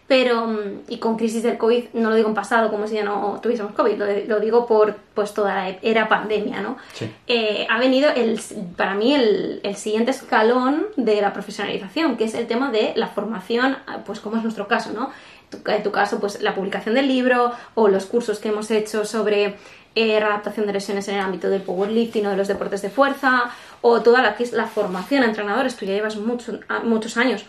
pero, 0.08 0.46
mm, 0.46 0.58
y 0.88 0.96
con 0.98 1.16
crisis 1.16 1.42
del 1.42 1.58
COVID, 1.58 1.84
no 1.92 2.08
lo 2.10 2.16
digo 2.16 2.28
en 2.28 2.34
pasado 2.34 2.70
como 2.70 2.86
si 2.88 2.94
ya 2.94 3.04
no 3.04 3.38
tuviésemos 3.42 3.72
COVID, 3.74 3.96
lo, 3.98 4.06
lo 4.26 4.40
digo 4.40 4.66
por 4.66 4.96
pues 5.14 5.34
toda 5.34 5.54
la 5.54 5.68
era 5.82 6.08
pandemia, 6.08 6.60
¿no? 6.62 6.78
Sí. 6.94 7.08
Eh, 7.26 7.66
ha 7.70 7.78
venido 7.78 8.08
el, 8.10 8.40
para 8.76 8.94
mí 8.94 9.14
el, 9.14 9.60
el 9.62 9.76
siguiente 9.76 10.10
escalón 10.10 10.86
de 10.96 11.20
la 11.20 11.32
profesionalización, 11.34 12.16
que 12.16 12.24
es 12.24 12.34
el 12.34 12.46
tema 12.46 12.70
de 12.70 12.92
la 12.96 13.08
formación, 13.08 13.76
pues 14.06 14.18
como 14.20 14.36
es 14.38 14.42
nuestro 14.42 14.66
caso, 14.66 14.90
¿no? 14.92 15.10
Tu- 15.50 15.58
En 15.70 15.82
tu 15.82 15.90
caso, 15.92 16.18
pues 16.20 16.42
la 16.42 16.54
publicación 16.54 16.94
del 16.94 17.06
libro 17.08 17.52
o 17.74 17.88
los 17.88 18.06
cursos 18.06 18.38
que 18.38 18.48
hemos 18.48 18.70
hecho 18.70 19.04
sobre 19.04 19.56
eh, 19.94 20.20
readaptación 20.20 20.66
de 20.66 20.72
lesiones 20.74 21.08
en 21.08 21.16
el 21.16 21.20
ámbito 21.20 21.48
del 21.50 21.62
powerlifting 21.62 22.26
o 22.26 22.30
de 22.30 22.36
los 22.36 22.48
deportes 22.48 22.80
de 22.82 22.88
fuerza, 22.90 23.50
o 23.82 24.00
toda 24.00 24.22
la 24.22 24.36
que 24.36 24.44
es 24.44 24.52
la 24.52 24.66
formación 24.66 25.22
a 25.22 25.26
entrenadores. 25.26 25.76
Tú 25.76 25.84
ya 25.86 25.92
llevas 25.94 26.16
mucho- 26.16 26.60
a- 26.68 26.80
muchos 26.80 27.16
años 27.16 27.44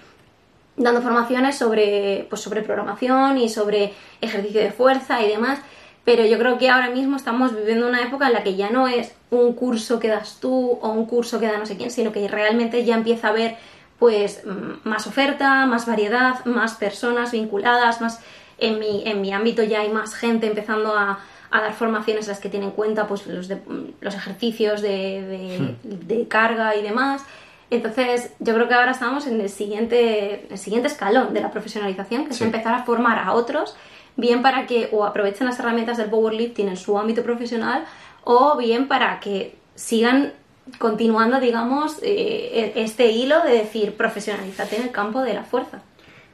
dando 0.79 1.01
formaciones 1.01 1.57
sobre, 1.57 2.25
pues, 2.29 2.41
sobre 2.41 2.63
programación 2.63 3.38
y 3.38 3.50
sobre 3.50 3.93
ejercicio 4.21 4.62
de 4.62 4.71
fuerza 4.71 5.21
y 5.21 5.27
demás. 5.27 5.59
Pero 6.05 6.25
yo 6.25 6.39
creo 6.39 6.57
que 6.57 6.69
ahora 6.69 6.89
mismo 6.89 7.17
estamos 7.17 7.55
viviendo 7.55 7.88
una 7.88 8.01
época 8.01 8.27
en 8.27 8.33
la 8.33 8.43
que 8.43 8.55
ya 8.55 8.71
no 8.71 8.88
es 8.88 9.13
un 9.29 9.53
curso 9.53 10.00
que 10.00 10.07
das 10.07 10.39
tú 10.39 10.79
o 10.81 10.89
un 10.89 11.05
curso 11.05 11.39
que 11.39 11.45
da 11.45 11.57
no 11.57 11.67
sé 11.67 11.77
quién, 11.77 11.91
sino 11.91 12.12
que 12.12 12.27
realmente 12.27 12.83
ya 12.83 12.95
empieza 12.95 13.27
a 13.27 13.31
haber 13.31 13.57
pues 14.00 14.41
mm, 14.45 14.88
más 14.89 15.05
oferta, 15.05 15.67
más 15.67 15.86
variedad, 15.86 16.43
más 16.45 16.74
personas 16.75 17.33
vinculadas, 17.33 18.01
más 18.01 18.21
en 18.57 18.79
mi, 18.79 19.03
en 19.05 19.21
mi 19.21 19.33
ámbito 19.33 19.62
ya 19.63 19.81
hay 19.81 19.89
más 19.89 20.15
gente 20.15 20.48
empezando 20.48 20.98
a, 20.98 21.19
a 21.51 21.62
dar 21.62 21.74
formaciones 21.74 22.27
las 22.27 22.39
que 22.39 22.50
tienen 22.50 22.69
en 22.69 22.75
cuenta 22.75 23.07
pues 23.07 23.25
los, 23.27 23.48
de, 23.48 23.59
los 24.01 24.15
ejercicios 24.15 24.81
de, 24.81 25.75
de, 25.83 26.27
carga 26.27 26.75
y 26.75 26.81
demás. 26.81 27.24
Entonces, 27.71 28.33
yo 28.39 28.53
creo 28.55 28.67
que 28.67 28.73
ahora 28.73 28.91
estamos 28.91 29.27
en 29.27 29.39
el 29.39 29.49
siguiente, 29.49 30.47
el 30.49 30.57
siguiente 30.57 30.88
escalón 30.88 31.33
de 31.33 31.41
la 31.41 31.51
profesionalización, 31.51 32.25
que 32.25 32.31
es 32.31 32.41
empezar 32.41 32.73
a 32.73 32.83
formar 32.83 33.19
a 33.19 33.33
otros, 33.33 33.75
bien 34.15 34.41
para 34.41 34.65
que 34.65 34.89
o 34.91 35.05
aprovechen 35.05 35.45
las 35.45 35.59
herramientas 35.59 35.97
del 35.97 36.09
powerlifting 36.09 36.67
en 36.67 36.77
su 36.77 36.97
ámbito 36.97 37.23
profesional, 37.23 37.85
o 38.23 38.57
bien 38.57 38.88
para 38.88 39.19
que 39.19 39.55
sigan 39.75 40.33
continuando, 40.77 41.39
digamos, 41.39 41.99
eh, 42.01 42.73
e-, 42.75 42.83
este 42.83 43.11
hilo 43.11 43.41
de 43.43 43.53
decir 43.53 43.95
profesionalízate 43.95 44.77
en 44.77 44.83
el 44.83 44.91
campo 44.91 45.21
de 45.21 45.33
la 45.33 45.43
fuerza. 45.43 45.81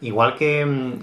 Igual 0.01 0.35
que 0.35 0.65
mm, 0.65 0.93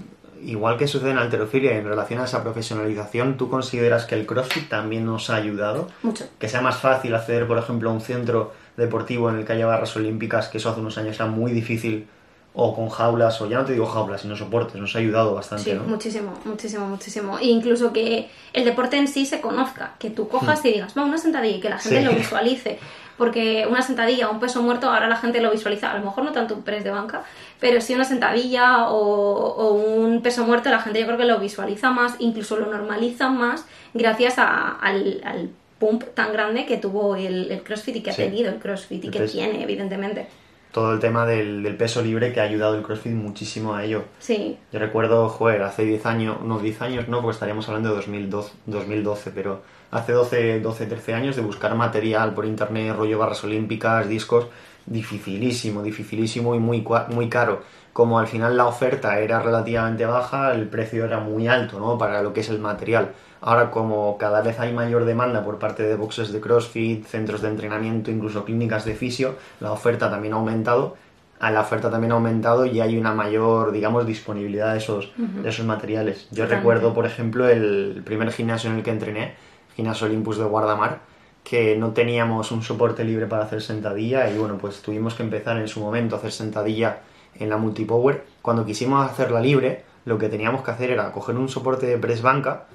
igual 0.45 0.77
que 0.77 0.87
sucede 0.87 1.11
en 1.11 1.17
alterofilia 1.17 1.77
en 1.77 1.85
relación 1.85 2.19
a 2.19 2.25
esa 2.25 2.43
profesionalización, 2.43 3.37
¿tú 3.37 3.49
consideras 3.49 4.05
que 4.05 4.15
el 4.15 4.25
CrossFit 4.25 4.69
también 4.69 5.05
nos 5.05 5.29
ha 5.29 5.35
ayudado? 5.35 5.89
Mucho. 6.01 6.25
Que 6.39 6.49
sea 6.49 6.61
más 6.61 6.77
fácil 6.77 7.15
acceder, 7.15 7.47
por 7.47 7.57
ejemplo, 7.57 7.89
a 7.89 7.93
un 7.93 8.01
centro 8.01 8.53
deportivo 8.77 9.29
en 9.29 9.37
el 9.37 9.45
que 9.45 9.53
haya 9.53 9.65
barras 9.65 9.95
olímpicas, 9.95 10.47
que 10.47 10.57
eso 10.57 10.69
hace 10.69 10.79
unos 10.79 10.97
años 10.97 11.15
era 11.15 11.27
muy 11.27 11.51
difícil, 11.51 12.07
o 12.55 12.75
con 12.75 12.89
jaulas, 12.89 13.41
o 13.41 13.47
ya 13.47 13.57
no 13.57 13.65
te 13.65 13.73
digo 13.73 13.87
jaulas, 13.87 14.21
sino 14.21 14.35
soportes, 14.35 14.75
nos 14.79 14.95
ha 14.95 14.99
ayudado 14.99 15.33
bastante, 15.33 15.71
sí, 15.71 15.73
¿no? 15.73 15.83
muchísimo, 15.83 16.33
muchísimo, 16.45 16.87
muchísimo. 16.87 17.39
E 17.39 17.45
incluso 17.45 17.91
que 17.91 18.29
el 18.53 18.63
deporte 18.63 18.97
en 18.97 19.07
sí 19.07 19.25
se 19.25 19.41
conozca, 19.41 19.95
que 19.97 20.11
tú 20.11 20.27
cojas 20.27 20.63
hmm. 20.63 20.67
y 20.67 20.71
digas, 20.73 20.93
va, 20.97 21.03
una 21.03 21.17
sentadilla 21.17 21.57
y 21.57 21.59
que 21.61 21.69
la 21.69 21.79
gente 21.79 22.01
lo 22.01 22.13
visualice 22.13 22.79
porque 23.17 23.67
una 23.69 23.81
sentadilla 23.81 24.29
o 24.29 24.33
un 24.33 24.39
peso 24.39 24.61
muerto 24.61 24.89
ahora 24.89 25.07
la 25.07 25.15
gente 25.15 25.41
lo 25.41 25.51
visualiza, 25.51 25.91
a 25.91 25.97
lo 25.97 26.05
mejor 26.05 26.23
no 26.23 26.31
tanto 26.31 26.55
un 26.55 26.63
press 26.63 26.83
de 26.83 26.91
banca, 26.91 27.23
pero 27.59 27.79
si 27.81 27.93
una 27.93 28.05
sentadilla 28.05 28.89
o, 28.89 29.73
un 29.73 30.21
peso 30.21 30.45
muerto 30.45 30.69
la 30.69 30.79
gente 30.79 30.99
yo 30.99 31.05
creo 31.05 31.17
que 31.17 31.25
lo 31.25 31.39
visualiza 31.39 31.91
más, 31.91 32.15
incluso 32.19 32.57
lo 32.57 32.67
normaliza 32.67 33.29
más 33.29 33.65
gracias 33.93 34.35
al, 34.37 35.51
pump 35.83 36.03
tan 36.13 36.31
grande 36.31 36.65
que 36.65 36.77
tuvo 36.77 37.17
el, 37.17 37.61
CrossFit 37.65 37.97
y 37.97 38.01
que 38.01 38.11
ha 38.11 38.15
tenido 38.15 38.49
el 38.49 38.59
CrossFit 38.59 39.03
y 39.03 39.09
que 39.09 39.19
tiene, 39.27 39.61
evidentemente 39.61 40.27
todo 40.71 40.91
el 40.91 40.99
tema 40.99 41.27
del, 41.27 41.75
peso 41.77 42.01
libre 42.01 42.33
que 42.33 42.39
ha 42.39 42.43
ayudado 42.43 42.75
el 42.75 42.81
CrossFit 42.81 43.11
muchísimo 43.11 43.75
a 43.75 43.83
ello. 43.83 44.05
Sí. 44.17 44.57
Yo 44.71 44.79
recuerdo, 44.79 45.29
joder, 45.29 45.61
hace 45.61 45.83
10 45.85 46.05
años, 46.07 46.41
no 46.41 46.57
10 46.57 46.81
años 46.81 47.07
no, 47.07 47.21
porque 47.21 47.33
estaríamos 47.33 47.67
hablando 47.67 47.89
de 47.89 47.95
2012, 47.97 48.51
2012 48.65 49.31
pero 49.35 49.61
hace 49.91 50.13
12, 50.13 50.61
12, 50.61 50.85
13 50.87 51.13
años 51.13 51.35
de 51.35 51.43
buscar 51.43 51.75
material 51.75 52.33
por 52.33 52.45
internet, 52.45 52.95
rollo 52.97 53.19
barras 53.19 53.43
olímpicas, 53.43 54.09
discos, 54.09 54.47
dificilísimo, 54.87 55.83
dificilísimo 55.83 56.55
y 56.55 56.59
muy, 56.59 56.83
muy 57.09 57.29
caro. 57.29 57.61
Como 57.93 58.17
al 58.17 58.25
final 58.25 58.57
la 58.57 58.65
oferta 58.65 59.19
era 59.19 59.39
relativamente 59.39 60.07
baja, 60.07 60.53
el 60.53 60.67
precio 60.67 61.05
era 61.05 61.19
muy 61.19 61.47
alto, 61.47 61.79
¿no? 61.79 61.99
Para 61.99 62.23
lo 62.23 62.33
que 62.33 62.39
es 62.39 62.49
el 62.49 62.57
material. 62.57 63.11
Ahora 63.45 63.71
como 63.71 64.17
cada 64.17 64.41
vez 64.41 64.57
hay 64.61 64.71
mayor 64.71 65.03
demanda 65.03 65.43
por 65.43 65.59
parte 65.59 65.83
de 65.83 65.97
boxes 65.97 66.31
de 66.31 66.39
CrossFit, 66.39 67.05
centros 67.05 67.41
de 67.41 67.49
entrenamiento, 67.49 68.09
incluso 68.09 68.45
clínicas 68.45 68.85
de 68.85 68.95
fisio, 68.95 69.35
la 69.59 69.73
oferta 69.73 70.09
también 70.09 70.33
ha 70.33 70.37
aumentado. 70.37 70.95
A 71.41 71.51
la 71.51 71.59
oferta 71.59 71.91
también 71.91 72.13
ha 72.13 72.15
aumentado 72.15 72.65
y 72.65 72.79
hay 72.79 72.97
una 72.97 73.13
mayor, 73.13 73.73
digamos, 73.73 74.07
disponibilidad 74.07 74.71
de 74.71 74.77
esos, 74.77 75.11
de 75.17 75.49
esos 75.49 75.65
materiales. 75.65 76.29
Yo 76.31 76.45
recuerdo, 76.45 76.93
por 76.93 77.05
ejemplo, 77.05 77.49
el 77.49 78.01
primer 78.05 78.31
gimnasio 78.31 78.69
en 78.69 78.77
el 78.77 78.83
que 78.83 78.91
entrené, 78.91 79.33
Gimnasio 79.75 80.07
Olympus 80.07 80.37
de 80.37 80.45
Guardamar, 80.45 80.99
que 81.43 81.75
no 81.75 81.91
teníamos 81.91 82.49
un 82.53 82.63
soporte 82.63 83.03
libre 83.03 83.25
para 83.25 83.43
hacer 83.43 83.61
sentadilla 83.61 84.29
y 84.29 84.37
bueno, 84.37 84.57
pues 84.57 84.81
tuvimos 84.81 85.15
que 85.15 85.23
empezar 85.23 85.57
en 85.57 85.67
su 85.67 85.81
momento 85.81 86.15
a 86.15 86.19
hacer 86.19 86.31
sentadilla 86.31 86.99
en 87.35 87.49
la 87.49 87.57
multipower. 87.57 88.23
Cuando 88.41 88.65
quisimos 88.65 89.05
hacerla 89.05 89.41
libre, 89.41 89.83
lo 90.05 90.17
que 90.17 90.29
teníamos 90.29 90.63
que 90.63 90.71
hacer 90.71 90.91
era 90.91 91.11
coger 91.11 91.35
un 91.35 91.49
soporte 91.49 91.87
de 91.87 91.97
press 91.97 92.21
banca, 92.21 92.67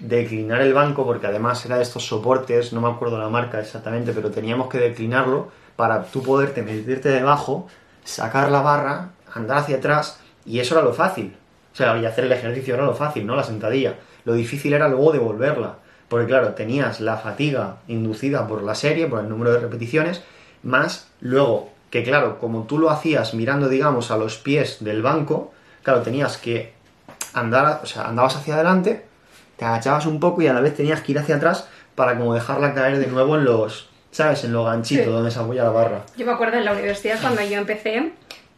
declinar 0.00 0.60
el 0.60 0.74
banco, 0.74 1.04
porque 1.04 1.26
además 1.26 1.64
era 1.64 1.76
de 1.76 1.82
estos 1.82 2.06
soportes, 2.06 2.72
no 2.72 2.80
me 2.80 2.88
acuerdo 2.88 3.18
la 3.18 3.28
marca 3.28 3.60
exactamente, 3.60 4.12
pero 4.12 4.30
teníamos 4.30 4.68
que 4.68 4.78
declinarlo 4.78 5.48
para 5.76 6.04
tú 6.04 6.22
poderte 6.22 6.62
meterte 6.62 7.08
debajo, 7.08 7.68
sacar 8.04 8.50
la 8.50 8.62
barra, 8.62 9.10
andar 9.34 9.58
hacia 9.58 9.76
atrás, 9.76 10.20
y 10.44 10.60
eso 10.60 10.74
era 10.74 10.84
lo 10.84 10.92
fácil. 10.92 11.36
O 11.72 11.76
sea, 11.76 11.96
y 11.98 12.04
hacer 12.04 12.24
el 12.24 12.32
ejercicio 12.32 12.74
era 12.74 12.84
lo 12.84 12.94
fácil, 12.94 13.26
¿no? 13.26 13.36
La 13.36 13.44
sentadilla. 13.44 13.94
Lo 14.24 14.32
difícil 14.32 14.72
era 14.72 14.88
luego 14.88 15.12
devolverla. 15.12 15.76
Porque 16.08 16.26
claro, 16.26 16.54
tenías 16.54 17.00
la 17.00 17.18
fatiga 17.18 17.76
inducida 17.86 18.46
por 18.48 18.62
la 18.62 18.74
serie, 18.74 19.06
por 19.06 19.20
el 19.20 19.28
número 19.28 19.52
de 19.52 19.60
repeticiones, 19.60 20.22
más 20.62 21.08
luego 21.20 21.70
que 21.90 22.02
claro, 22.02 22.38
como 22.38 22.64
tú 22.64 22.78
lo 22.78 22.90
hacías 22.90 23.34
mirando, 23.34 23.68
digamos, 23.68 24.10
a 24.10 24.16
los 24.16 24.36
pies 24.38 24.78
del 24.80 25.02
banco, 25.02 25.52
claro, 25.82 26.02
tenías 26.02 26.36
que 26.36 26.72
andar, 27.32 27.80
o 27.82 27.86
sea, 27.86 28.08
andabas 28.08 28.36
hacia 28.36 28.54
adelante, 28.54 29.06
te 29.58 29.64
agachabas 29.64 30.06
un 30.06 30.20
poco 30.20 30.40
y 30.40 30.46
a 30.46 30.52
la 30.52 30.60
vez 30.60 30.74
tenías 30.74 31.02
que 31.02 31.12
ir 31.12 31.18
hacia 31.18 31.36
atrás 31.36 31.68
para 31.96 32.16
como 32.16 32.32
dejarla 32.32 32.74
caer 32.74 32.98
de 32.98 33.08
nuevo 33.08 33.36
en 33.36 33.44
los, 33.44 33.88
¿sabes? 34.12 34.44
En 34.44 34.52
los 34.52 34.64
ganchitos 34.64 35.12
donde 35.12 35.32
se 35.32 35.40
apoya 35.40 35.64
la 35.64 35.70
barra. 35.70 36.02
Yo 36.16 36.24
me 36.24 36.32
acuerdo 36.32 36.58
en 36.58 36.64
la 36.64 36.72
universidad 36.72 37.20
cuando 37.20 37.42
yo 37.42 37.58
empecé 37.58 38.12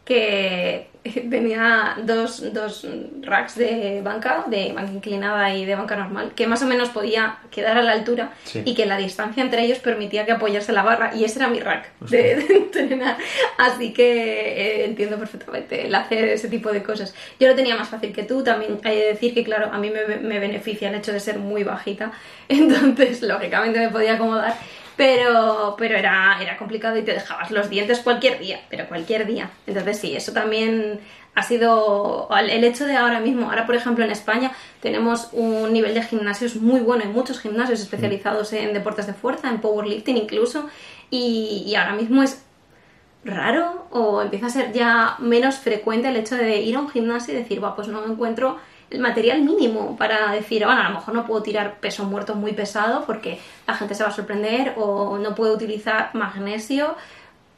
que 0.05 0.90
tenía 1.29 1.95
dos, 2.03 2.53
dos 2.53 2.85
racks 3.21 3.55
de 3.55 4.01
banca, 4.03 4.45
de 4.47 4.71
banca 4.71 4.91
inclinada 4.91 5.53
y 5.53 5.65
de 5.65 5.75
banca 5.75 5.95
normal, 5.95 6.33
que 6.35 6.45
más 6.45 6.61
o 6.61 6.67
menos 6.67 6.89
podía 6.89 7.39
quedar 7.49 7.77
a 7.77 7.81
la 7.81 7.93
altura 7.93 8.33
y 8.53 8.75
que 8.75 8.85
la 8.85 8.97
distancia 8.97 9.41
entre 9.41 9.63
ellos 9.63 9.79
permitía 9.79 10.25
que 10.25 10.33
apoyase 10.33 10.71
la 10.73 10.83
barra 10.83 11.15
y 11.15 11.23
ese 11.23 11.39
era 11.39 11.47
mi 11.47 11.59
rack 11.59 11.89
de, 12.01 12.33
entrenar. 12.49 13.17
Así 13.57 13.93
que 13.93 14.81
eh, 14.81 14.85
entiendo 14.85 15.17
perfectamente 15.17 15.87
el 15.87 15.95
hacer 15.95 16.25
ese 16.25 16.49
tipo 16.49 16.71
de 16.71 16.83
cosas. 16.83 17.15
Yo 17.39 17.47
lo 17.47 17.55
tenía 17.55 17.75
más 17.75 17.89
fácil 17.89 18.13
que 18.13 18.23
tú, 18.23 18.43
también 18.43 18.79
hay 18.83 18.97
que 18.97 19.05
decir 19.05 19.33
que 19.33 19.43
claro, 19.43 19.71
a 19.71 19.79
mí 19.79 19.89
me, 19.89 20.17
me 20.17 20.39
beneficia 20.39 20.89
el 20.89 20.95
hecho 20.95 21.13
de 21.13 21.19
ser 21.19 21.39
muy 21.39 21.63
bajita, 21.63 22.11
entonces 22.47 23.23
lógicamente 23.23 23.79
me 23.79 23.89
podía 23.89 24.13
acomodar 24.13 24.55
pero, 25.01 25.73
pero 25.79 25.97
era, 25.97 26.37
era 26.39 26.57
complicado 26.57 26.95
y 26.95 27.01
te 27.01 27.13
dejabas 27.13 27.49
los 27.49 27.71
dientes 27.71 28.01
cualquier 28.01 28.37
día, 28.37 28.61
pero 28.69 28.87
cualquier 28.87 29.25
día. 29.25 29.49
Entonces 29.65 29.97
sí, 29.97 30.15
eso 30.15 30.31
también 30.31 30.99
ha 31.33 31.41
sido 31.41 32.29
el 32.37 32.63
hecho 32.63 32.85
de 32.85 32.97
ahora 32.97 33.19
mismo, 33.19 33.49
ahora 33.49 33.65
por 33.65 33.73
ejemplo 33.73 34.05
en 34.05 34.11
España 34.11 34.51
tenemos 34.79 35.29
un 35.31 35.73
nivel 35.73 35.95
de 35.95 36.03
gimnasios 36.03 36.57
muy 36.57 36.81
bueno, 36.81 37.03
hay 37.03 37.09
muchos 37.09 37.39
gimnasios 37.39 37.79
especializados 37.79 38.53
en 38.53 38.73
deportes 38.73 39.07
de 39.07 39.15
fuerza, 39.15 39.49
en 39.49 39.59
powerlifting 39.59 40.17
incluso, 40.17 40.69
y, 41.09 41.63
y 41.65 41.73
ahora 41.73 41.93
mismo 41.93 42.21
es 42.21 42.43
raro 43.25 43.87
o 43.89 44.21
empieza 44.21 44.45
a 44.45 44.49
ser 44.51 44.71
ya 44.71 45.15
menos 45.17 45.55
frecuente 45.55 46.09
el 46.09 46.15
hecho 46.15 46.35
de 46.35 46.57
ir 46.57 46.75
a 46.75 46.79
un 46.79 46.91
gimnasio 46.91 47.33
y 47.33 47.37
decir, 47.37 47.63
va, 47.63 47.75
pues 47.75 47.87
no 47.87 48.01
me 48.01 48.13
encuentro 48.13 48.59
el 48.91 48.99
material 48.99 49.41
mínimo 49.41 49.95
para 49.97 50.31
decir, 50.31 50.65
bueno, 50.65 50.81
a 50.81 50.89
lo 50.89 50.95
mejor 50.95 51.13
no 51.13 51.25
puedo 51.25 51.41
tirar 51.41 51.79
peso 51.79 52.03
muerto 52.03 52.35
muy 52.35 52.53
pesado 52.53 53.05
porque 53.05 53.39
la 53.67 53.73
gente 53.73 53.95
se 53.95 54.03
va 54.03 54.09
a 54.09 54.13
sorprender 54.13 54.73
o 54.77 55.17
no 55.17 55.33
puedo 55.33 55.53
utilizar 55.53 56.11
magnesio 56.13 56.95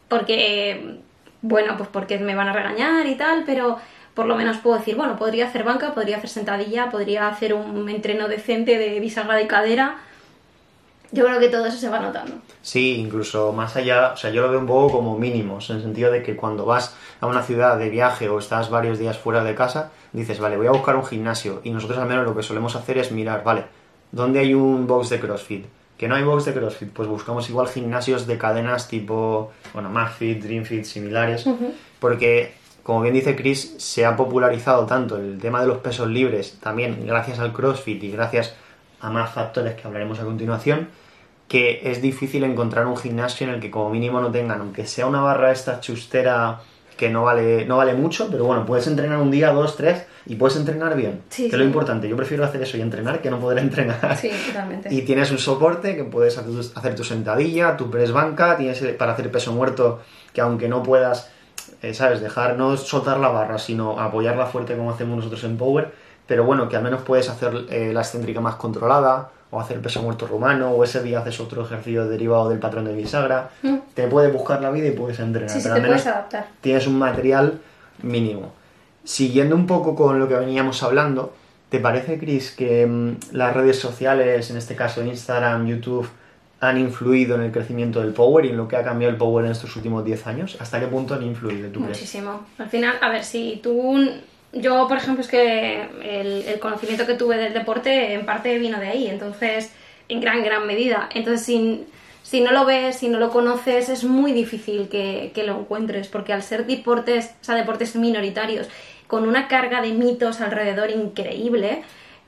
porque, 0.08 1.00
bueno, 1.42 1.76
pues 1.76 1.90
porque 1.90 2.20
me 2.20 2.36
van 2.36 2.50
a 2.50 2.54
regañar 2.54 3.08
y 3.08 3.16
tal, 3.16 3.44
pero 3.46 3.80
por 4.14 4.28
lo 4.28 4.36
menos 4.36 4.58
puedo 4.58 4.78
decir, 4.78 4.96
bueno, 4.96 5.18
podría 5.18 5.48
hacer 5.48 5.64
banca, 5.64 5.94
podría 5.94 6.18
hacer 6.18 6.30
sentadilla, 6.30 6.92
podría 6.92 7.28
hacer 7.28 7.54
un 7.54 7.90
entreno 7.90 8.28
decente 8.28 8.78
de 8.78 9.00
bisagra 9.00 9.36
de 9.36 9.48
cadera 9.48 9.98
yo 11.14 11.24
creo 11.26 11.40
que 11.40 11.50
todo 11.50 11.68
eso 11.68 11.78
se 11.78 11.90
va 11.90 12.00
notando. 12.00 12.34
Sí, 12.64 12.96
incluso 12.96 13.54
más 13.54 13.76
allá, 13.76 14.14
o 14.14 14.18
sea, 14.18 14.32
yo 14.32 14.42
lo 14.42 14.50
veo 14.50 14.60
un 14.60 14.66
poco 14.66 14.98
como 14.98 15.16
mínimos, 15.16 15.70
en 15.70 15.76
el 15.76 15.84
sentido 15.84 16.12
de 16.12 16.24
que 16.24 16.36
cuando 16.36 16.66
vas 16.66 16.96
a 17.22 17.28
una 17.28 17.44
ciudad 17.44 17.78
de 17.78 17.90
viaje 17.90 18.30
o 18.30 18.40
estás 18.40 18.72
varios 18.72 18.98
días 18.98 19.20
fuera 19.20 19.44
de 19.44 19.54
casa, 19.54 19.92
dices, 20.14 20.40
vale, 20.40 20.58
voy 20.58 20.68
a 20.68 20.72
buscar 20.72 20.96
un 20.96 21.06
gimnasio. 21.06 21.62
Y 21.64 21.72
nosotros 21.72 22.00
al 22.00 22.08
menos 22.08 22.26
lo 22.26 22.36
que 22.36 22.44
solemos 22.44 22.76
hacer 22.76 22.98
es 22.98 23.12
mirar, 23.12 23.44
vale, 23.44 23.66
¿dónde 24.12 24.40
hay 24.40 24.54
un 24.54 24.88
box 24.88 25.10
de 25.10 25.20
CrossFit? 25.20 25.66
Que 25.98 26.08
no 26.08 26.16
hay 26.16 26.24
box 26.24 26.46
de 26.46 26.54
CrossFit, 26.54 26.90
pues 26.92 27.08
buscamos 27.08 27.50
igual 27.50 27.68
gimnasios 27.68 28.28
de 28.28 28.38
cadenas 28.38 28.88
tipo, 28.88 29.52
bueno, 29.74 29.90
McFit, 29.90 30.42
DreamFit, 30.42 30.86
similares, 30.86 31.46
porque 32.00 32.54
como 32.84 33.02
bien 33.02 33.14
dice 33.14 33.36
Chris, 33.36 33.76
se 33.78 34.06
ha 34.06 34.16
popularizado 34.16 34.86
tanto 34.86 35.18
el 35.18 35.40
tema 35.40 35.62
de 35.62 35.68
los 35.68 35.78
pesos 35.78 36.10
libres, 36.10 36.60
también 36.60 37.06
gracias 37.08 37.40
al 37.40 37.54
CrossFit 37.54 38.04
y 38.04 38.12
gracias 38.12 38.56
a 39.00 39.10
más 39.10 39.32
factores 39.32 39.76
que 39.76 39.88
hablaremos 39.88 40.20
a 40.20 40.26
continuación, 40.26 40.90
que 41.48 41.82
es 41.84 42.02
difícil 42.02 42.44
encontrar 42.44 42.86
un 42.88 42.98
gimnasio 42.98 43.48
en 43.48 43.54
el 43.54 43.60
que 43.62 43.72
como 43.72 43.90
mínimo 43.90 44.20
no 44.20 44.32
tengan, 44.32 44.60
aunque 44.60 44.86
sea 44.86 45.06
una 45.06 45.22
barra 45.22 45.52
esta 45.52 45.80
chustera 45.80 46.60
que 46.98 47.10
no 47.10 47.24
vale, 47.24 47.66
no 47.66 47.78
vale 47.78 47.94
mucho, 47.94 48.30
pero 48.30 48.46
bueno, 48.46 48.66
puedes 48.66 48.88
entrenar 48.88 49.20
un 49.20 49.32
día, 49.32 49.52
dos, 49.52 49.76
tres 49.76 50.06
y 50.26 50.36
puedes 50.36 50.56
entrenar 50.58 50.96
bien. 50.96 51.22
que 51.36 51.48
es 51.48 51.54
lo 51.54 51.64
importante. 51.64 52.08
Yo 52.08 52.16
prefiero 52.16 52.44
hacer 52.46 52.62
eso 52.62 52.78
y 52.78 52.82
entrenar 52.82 53.22
que 53.22 53.30
no 53.30 53.40
poder 53.40 53.60
entrenar. 53.60 54.18
Sí, 54.18 54.32
totalmente. 54.48 54.90
Y 54.94 55.02
tienes 55.02 55.32
un 55.32 55.40
soporte 55.40 55.96
que 55.96 56.04
puedes 56.04 56.38
hacer 56.38 56.96
tu 56.96 57.04
sentadilla, 57.04 57.76
tu 57.78 57.90
press 57.90 58.12
banca, 58.12 58.58
tienes 58.58 58.80
para 58.98 59.14
hacer 59.14 59.32
peso 59.32 59.52
muerto 59.52 60.02
que 60.34 60.42
aunque 60.42 60.68
no 60.68 60.84
puedas, 60.84 61.30
eh, 61.82 61.94
¿sabes? 61.94 62.22
Dejar, 62.22 62.58
no 62.58 62.76
soltar 62.78 63.20
la 63.20 63.30
barra, 63.30 63.58
sino 63.58 64.00
apoyarla 64.00 64.46
fuerte 64.48 64.76
como 64.76 64.92
hacemos 64.92 65.18
nosotros 65.18 65.44
en 65.44 65.58
Power, 65.58 65.92
pero 66.28 66.44
bueno, 66.44 66.70
que 66.70 66.76
al 66.76 66.84
menos 66.84 67.02
puedes 67.02 67.30
hacer 67.30 67.66
eh, 67.70 67.92
la 67.94 68.02
excéntrica 68.02 68.42
más 68.42 68.56
controlada, 68.56 69.30
o 69.54 69.62
hacer 69.62 69.80
peso 69.82 70.02
muerto 70.02 70.26
rumano, 70.26 70.72
o 70.72 70.84
ese 70.84 71.04
día 71.04 71.20
haces 71.20 71.40
otro 71.40 71.64
ejercicio 71.64 72.08
derivado 72.08 72.50
del 72.50 72.58
patrón 72.60 72.86
de 72.86 72.96
bisagra. 72.96 73.52
Mm. 73.62 73.76
Te 73.94 74.08
puedes 74.08 74.34
buscar 74.34 74.62
la 74.62 74.72
vida 74.72 74.88
y 74.88 74.92
puedes 74.92 75.20
entrenar, 75.20 75.50
Sí, 75.50 75.62
sí, 75.62 75.64
pero 75.64 75.76
te 75.76 75.80
al 75.82 75.88
menos 75.88 76.02
puedes 76.02 76.16
adaptar. 76.16 76.48
tienes 76.62 76.88
un 76.88 76.98
material 76.98 77.60
mínimo. 78.02 78.52
Siguiendo 79.04 79.56
un 79.56 79.68
poco 79.68 79.96
con 79.96 80.20
lo 80.20 80.28
que 80.28 80.36
veníamos 80.36 80.82
hablando, 80.82 81.34
¿te 81.70 81.80
parece, 81.80 82.18
Chris, 82.18 82.52
que 82.52 82.88
mm, 82.88 83.36
las 83.36 83.54
redes 83.54 83.78
sociales, 83.78 84.50
en 84.50 84.58
este 84.58 84.76
caso 84.76 85.04
Instagram, 85.04 85.68
YouTube, 85.68 86.10
han 86.60 86.78
influido 86.78 87.36
en 87.36 87.42
el 87.42 87.52
crecimiento 87.52 88.00
del 88.00 88.14
Power 88.14 88.46
y 88.46 88.50
en 88.50 88.58
lo 88.58 88.68
que 88.68 88.78
ha 88.78 88.84
cambiado 88.84 89.12
el 89.12 89.18
Power 89.18 89.46
en 89.46 89.52
estos 89.52 89.76
últimos 89.76 90.04
10 90.06 90.28
años? 90.28 90.58
¿Hasta 90.60 90.80
qué 90.80 90.88
punto 90.88 91.14
han 91.14 91.24
influido, 91.24 91.68
tú 91.70 91.82
crees? 91.82 91.98
Muchísimo. 91.98 92.46
Al 92.58 92.70
final, 92.70 92.96
a 93.02 93.10
ver, 93.10 93.24
si 93.24 93.60
tú... 93.62 94.10
Yo, 94.54 94.88
por 94.88 94.98
ejemplo, 94.98 95.22
es 95.22 95.30
que 95.30 95.82
el, 96.04 96.60
conocimiento 96.60 97.08
que 97.08 97.16
tuve 97.16 97.38
del 97.38 97.54
deporte 97.54 98.14
en 98.14 98.26
parte 98.26 98.58
vino 98.60 98.80
de 98.80 98.88
ahí, 98.88 99.08
entonces, 99.08 99.72
en 100.10 100.22
gran, 100.22 100.44
gran 100.44 100.68
medida. 100.68 101.10
Entonces, 101.14 101.44
si, 101.44 101.86
si 102.22 102.42
no 102.42 102.52
lo 102.52 102.64
ves, 102.64 102.98
si 102.98 103.10
no 103.10 103.20
lo 103.20 103.32
conoces, 103.32 103.90
es 103.90 104.04
muy 104.04 104.32
difícil 104.32 104.90
que, 104.90 105.32
que 105.34 105.44
lo 105.44 105.60
encuentres, 105.60 106.08
porque 106.08 106.34
al 106.34 106.44
ser 106.44 106.68
deportes, 106.68 107.32
o 107.42 107.44
sea, 107.44 107.56
deportes 107.56 107.96
minoritarios, 107.96 108.68
con 109.08 109.28
una 109.28 109.48
carga 109.48 109.82
de 109.82 109.92
mitos 109.92 110.40
alrededor 110.40 110.92
increíble, 110.92 111.84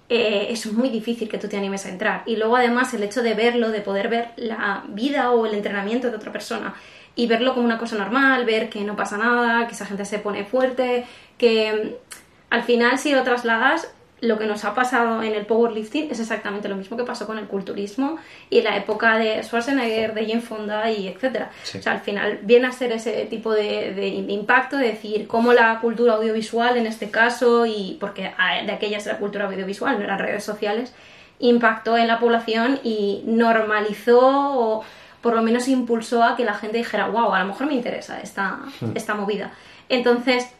eh, 0.09 0.47
es 0.49 0.71
muy 0.71 0.89
difícil 0.89 1.29
que 1.29 1.37
tú 1.37 1.47
te 1.47 1.57
animes 1.57 1.85
a 1.85 1.89
entrar. 1.89 2.23
Y 2.25 2.35
luego 2.37 2.55
además 2.57 2.93
el 2.93 3.03
hecho 3.03 3.23
de 3.23 3.33
verlo, 3.33 3.71
de 3.71 3.81
poder 3.81 4.07
ver 4.07 4.29
la 4.35 4.83
vida 4.89 5.31
o 5.31 5.45
el 5.45 5.53
entrenamiento 5.53 6.09
de 6.09 6.17
otra 6.17 6.31
persona 6.31 6.75
y 7.15 7.27
verlo 7.27 7.53
como 7.53 7.65
una 7.65 7.77
cosa 7.77 7.95
normal, 7.97 8.45
ver 8.45 8.69
que 8.69 8.81
no 8.83 8.95
pasa 8.95 9.17
nada, 9.17 9.67
que 9.67 9.73
esa 9.73 9.85
gente 9.85 10.05
se 10.05 10.19
pone 10.19 10.43
fuerte, 10.45 11.05
que 11.37 11.73
mm, 11.73 12.13
al 12.49 12.63
final 12.63 12.97
si 12.97 13.11
lo 13.13 13.23
trasladas, 13.23 13.91
lo 14.21 14.39
que 14.39 14.45
nos 14.45 14.63
ha 14.65 14.73
pasado 14.73 15.21
en 15.21 15.33
el 15.33 15.45
powerlifting 15.45 16.09
es 16.09 16.19
exactamente 16.19 16.67
lo 16.69 16.75
mismo 16.77 16.95
que 16.97 17.03
pasó 17.03 17.27
con 17.27 17.37
el 17.37 17.45
culturismo 17.47 18.17
y 18.49 18.61
la 18.61 18.75
época 18.77 19.17
de 19.17 19.43
Schwarzenegger, 19.43 20.13
de 20.13 20.25
Jane 20.25 20.41
Fonda 20.41 20.89
y 20.89 21.07
etcétera. 21.09 21.51
Sí. 21.63 21.77
O 21.77 21.81
sea, 21.81 21.91
al 21.91 21.99
final 21.99 22.39
viene 22.41 22.65
a 22.67 22.71
ser 22.71 22.91
ese 22.93 23.25
tipo 23.25 23.51
de, 23.53 23.93
de- 23.93 24.23
de 24.23 24.33
impacto, 24.33 24.77
de 24.77 24.87
decir 24.87 25.27
cómo 25.27 25.53
la 25.53 25.79
cultura 25.81 26.13
audiovisual 26.13 26.77
en 26.77 26.87
este 26.87 27.11
caso, 27.11 27.65
y 27.65 27.97
porque 27.99 28.31
ah, 28.37 28.63
de 28.65 28.71
aquellas 28.71 29.05
era 29.05 29.17
cultura 29.17 29.45
audiovisual, 29.45 29.97
no 29.99 30.05
eran 30.05 30.17
redes 30.17 30.43
sociales, 30.45 30.93
impactó 31.39 31.97
en 31.97 32.07
la 32.07 32.17
población 32.19 32.79
y 32.83 33.21
normalizó 33.25 34.19
o 34.21 34.83
por 35.25 35.33
lo 35.33 35.41
menos 35.41 35.67
impulsó 35.67 36.23
a 36.23 36.35
que 36.35 36.45
la 36.45 36.53
gente 36.53 36.77
dijera, 36.77 37.07
wow, 37.07 37.33
a 37.33 37.39
lo 37.39 37.47
mejor 37.47 37.65
me 37.65 37.73
interesa 37.73 38.19
esta, 38.21 38.59
esta 38.93 39.15
movida. 39.15 39.51
Entonces, 39.89 40.51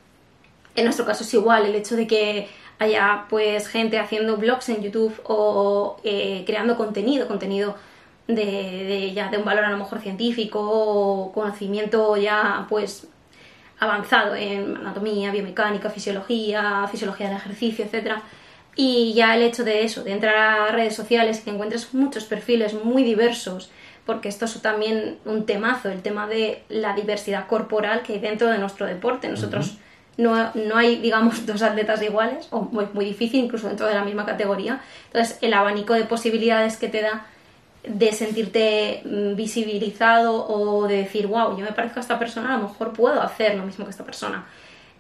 en 0.74 0.86
nuestro 0.86 1.05
caso 1.05 1.24
es 1.24 1.31
igual, 1.36 1.67
el 1.67 1.75
hecho 1.75 1.95
de 1.95 2.07
que 2.07 2.50
haya 2.79 3.25
pues 3.29 3.67
gente 3.67 4.00
haciendo 4.00 4.38
blogs 4.38 4.69
en 4.69 4.81
YouTube 4.81 5.13
o 5.24 5.98
eh, 6.03 6.43
creando 6.48 6.77
contenido, 6.77 7.27
contenido 7.27 7.75
de, 8.27 8.43
de 8.43 9.13
ya 9.13 9.29
de 9.29 9.38
un 9.38 9.45
valor 9.45 9.65
a 9.65 9.69
lo 9.69 9.77
mejor 9.77 10.00
científico 10.00 10.60
o 10.60 11.31
conocimiento 11.31 12.17
ya 12.17 12.65
pues 12.67 13.07
avanzado 13.79 14.34
en 14.34 14.77
anatomía, 14.77 15.29
biomecánica, 15.29 15.91
fisiología, 15.91 16.88
fisiología 16.89 17.27
del 17.27 17.38
ejercicio, 17.38 17.86
etcétera. 17.86 18.24
Y 18.75 19.13
ya 19.13 19.36
el 19.36 19.43
hecho 19.43 19.63
de 19.63 19.84
eso, 19.84 20.03
de 20.03 20.13
entrar 20.13 20.36
a 20.36 20.72
redes 20.72 20.95
sociales 20.95 21.41
que 21.41 21.51
encuentres 21.51 21.93
muchos 21.93 22.24
perfiles 22.24 22.74
muy 22.74 23.03
diversos, 23.03 23.69
porque 24.05 24.29
esto 24.29 24.45
es 24.45 24.62
también 24.62 25.17
un 25.25 25.45
temazo, 25.45 25.89
el 25.89 26.01
tema 26.01 26.27
de 26.27 26.63
la 26.69 26.93
diversidad 26.93 27.47
corporal 27.47 28.03
que 28.03 28.13
hay 28.13 28.19
dentro 28.19 28.47
de 28.47 28.59
nuestro 28.59 28.85
deporte. 28.85 29.27
Nosotros 29.27 29.77
no, 30.17 30.51
no 30.53 30.77
hay, 30.77 30.97
digamos, 30.97 31.45
dos 31.45 31.62
atletas 31.63 32.01
iguales, 32.01 32.47
o 32.51 32.62
muy, 32.62 32.88
muy 32.93 33.05
difícil, 33.05 33.43
incluso 33.43 33.67
dentro 33.67 33.88
de 33.88 33.95
la 33.95 34.03
misma 34.03 34.25
categoría. 34.25 34.81
Entonces, 35.07 35.39
el 35.41 35.53
abanico 35.53 35.93
de 35.93 36.05
posibilidades 36.05 36.77
que 36.77 36.88
te 36.88 37.01
da 37.01 37.25
de 37.88 38.12
sentirte 38.12 39.01
mm, 39.05 39.35
visibilizado 39.35 40.47
o 40.47 40.88
de 40.88 40.97
decir, 40.97 41.27
wow, 41.27 41.57
yo 41.57 41.65
me 41.65 41.71
parezco 41.71 42.00
a 42.00 42.01
esta 42.01 42.19
persona, 42.19 42.53
a 42.53 42.57
lo 42.57 42.69
mejor 42.69 42.93
puedo 42.93 43.21
hacer 43.21 43.55
lo 43.55 43.65
mismo 43.65 43.86
que 43.86 43.91
esta 43.91 44.06
persona. 44.06 44.45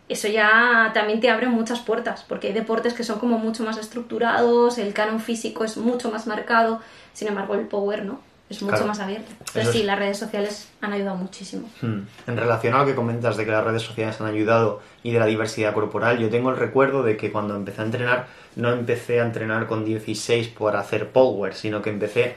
Eso 0.07 0.27
ya 0.27 0.91
también 0.93 1.19
te 1.19 1.29
abre 1.31 1.47
muchas 1.47 1.79
puertas, 1.79 2.23
porque 2.27 2.47
hay 2.47 2.53
deportes 2.53 2.93
que 2.93 3.03
son 3.03 3.19
como 3.19 3.39
mucho 3.39 3.63
más 3.63 3.77
estructurados, 3.77 4.77
el 4.77 4.93
canon 4.93 5.19
físico 5.19 5.63
es 5.63 5.77
mucho 5.77 6.11
más 6.11 6.27
marcado, 6.27 6.79
sin 7.13 7.27
embargo 7.27 7.55
el 7.55 7.67
power 7.67 8.05
no, 8.05 8.19
es 8.49 8.61
mucho 8.61 8.75
Claro. 8.75 8.87
más 8.87 8.99
Entonces 8.99 9.67
es- 9.67 9.71
sí, 9.71 9.83
las 9.83 9.97
redes 9.97 10.17
sociales 10.17 10.69
han 10.81 10.93
ayudado 10.93 11.15
muchísimo. 11.17 11.67
Hmm. 11.81 12.01
En 12.27 12.37
relación 12.37 12.73
a 12.75 12.79
lo 12.79 12.85
que 12.85 12.93
comentas 12.95 13.37
de 13.37 13.45
que 13.45 13.51
las 13.51 13.63
redes 13.63 13.81
sociales 13.81 14.19
han 14.21 14.27
ayudado 14.27 14.81
y 15.03 15.11
de 15.11 15.19
la 15.19 15.25
diversidad 15.25 15.73
corporal, 15.73 16.19
yo 16.19 16.29
tengo 16.29 16.51
el 16.51 16.57
recuerdo 16.57 17.01
de 17.03 17.17
que 17.17 17.31
cuando 17.31 17.55
empecé 17.55 17.81
a 17.81 17.85
entrenar, 17.85 18.27
no 18.55 18.71
empecé 18.71 19.19
a 19.21 19.25
entrenar 19.25 19.67
con 19.67 19.83
16 19.83 20.47
por 20.49 20.75
hacer 20.75 21.09
power, 21.09 21.53
sino 21.55 21.81
que 21.81 21.89
empecé 21.89 22.35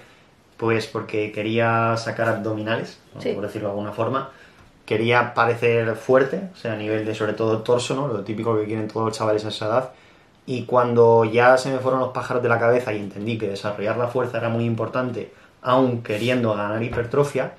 pues 0.57 0.87
porque 0.89 1.31
quería 1.31 1.97
sacar 1.97 2.29
abdominales. 2.29 2.99
Sí. 3.21 3.33
por 3.33 3.45
decirlo 3.45 3.69
de 3.69 3.73
alguna 3.73 3.93
forma. 3.93 4.31
Quería 4.87 5.35
parecer 5.35 5.95
fuerte, 5.97 6.49
o 6.53 6.57
sea, 6.57 6.73
a 6.73 6.77
nivel 6.77 7.05
de 7.05 7.15
sobre 7.15 7.35
todo 7.35 7.59
torso, 7.63 7.95
¿no? 7.95 8.09
Lo 8.09 8.25
típico 8.25 8.57
que 8.59 8.65
quieren 8.65 8.89
todos 8.89 9.07
los 9.07 9.17
chavales 9.19 9.45
a 9.45 9.49
esa 9.49 9.67
edad. 9.67 9.91
Y 10.47 10.65
cuando 10.65 11.25
ya 11.27 11.57
se 11.59 11.71
me 11.71 11.79
fueron 11.79 12.01
los 12.01 12.09
pájaros 12.11 12.43
de 12.43 12.49
la 12.49 12.59
cabeza 12.59 12.93
y 12.93 12.99
entendí 12.99 13.37
que 13.37 13.49
desarrollar 13.49 13.99
la 13.99 14.09
fuerza 14.09 14.39
era 14.39 14.49
muy 14.49 14.65
importante, 14.65 15.31
aún 15.63 16.03
queriendo 16.03 16.55
ganar 16.55 16.83
hipertrofia, 16.83 17.53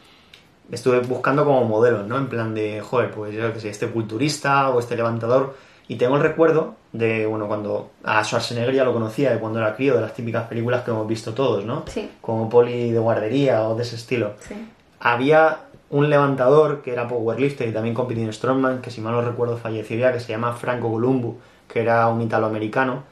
estuve 0.71 0.99
buscando 0.99 1.45
como 1.45 1.63
modelos, 1.65 2.07
¿no? 2.07 2.17
En 2.17 2.27
plan 2.27 2.53
de, 2.53 2.81
joder, 2.81 3.12
pues 3.12 3.33
yo 3.33 3.51
que 3.53 3.59
sé, 3.59 3.69
este 3.69 3.88
culturista 3.88 4.69
o 4.69 4.79
este 4.79 4.95
levantador. 4.95 5.55
Y 5.88 5.95
tengo 5.95 6.17
el 6.17 6.21
recuerdo 6.21 6.75
de, 6.93 7.25
bueno, 7.25 7.47
cuando 7.47 7.91
a 8.03 8.23
Schwarzenegger 8.23 8.75
ya 8.75 8.83
lo 8.83 8.93
conocía, 8.93 9.31
de 9.31 9.39
cuando 9.39 9.59
era 9.59 9.75
crío, 9.75 9.95
de 9.95 10.01
las 10.01 10.13
típicas 10.13 10.47
películas 10.47 10.83
que 10.83 10.91
hemos 10.91 11.07
visto 11.07 11.33
todos, 11.33 11.65
¿no? 11.65 11.83
Sí. 11.88 12.12
Como 12.21 12.47
Poli 12.47 12.91
de 12.91 12.99
guardería 12.99 13.67
o 13.67 13.75
de 13.75 13.81
ese 13.81 13.95
estilo. 13.95 14.33
Sí. 14.39 14.55
Había 14.99 15.62
un 15.89 16.09
levantador 16.09 16.81
que 16.83 16.91
era 16.91 17.07
powerlifter 17.07 17.67
y 17.67 17.71
también 17.71 17.95
competía 17.95 18.23
en 18.23 18.31
Strongman, 18.31 18.81
que 18.81 18.91
si 18.91 19.01
mal 19.01 19.13
no 19.13 19.21
recuerdo 19.21 19.57
falleció 19.57 19.97
ya, 19.97 20.13
que 20.13 20.19
se 20.19 20.27
llama 20.27 20.53
Franco 20.53 20.91
Columbu, 20.91 21.38
que 21.67 21.81
era 21.81 22.07
un 22.07 22.21
italoamericano, 22.21 23.03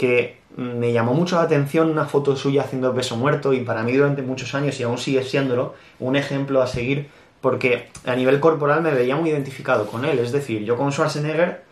que 0.00 0.38
me 0.56 0.94
llamó 0.94 1.12
mucho 1.12 1.36
la 1.36 1.42
atención 1.42 1.90
una 1.90 2.06
foto 2.06 2.34
suya 2.34 2.62
haciendo 2.62 2.94
peso 2.94 3.18
muerto 3.18 3.52
y 3.52 3.60
para 3.60 3.82
mí 3.82 3.92
durante 3.92 4.22
muchos 4.22 4.54
años 4.54 4.80
y 4.80 4.82
aún 4.82 4.96
sigue 4.96 5.22
siéndolo 5.22 5.74
un 5.98 6.16
ejemplo 6.16 6.62
a 6.62 6.66
seguir 6.66 7.08
porque 7.42 7.88
a 8.06 8.16
nivel 8.16 8.40
corporal 8.40 8.80
me 8.80 8.92
veía 8.92 9.14
muy 9.14 9.28
identificado 9.28 9.86
con 9.86 10.06
él, 10.06 10.18
es 10.18 10.32
decir, 10.32 10.64
yo 10.64 10.78
con 10.78 10.90
Schwarzenegger 10.90 11.64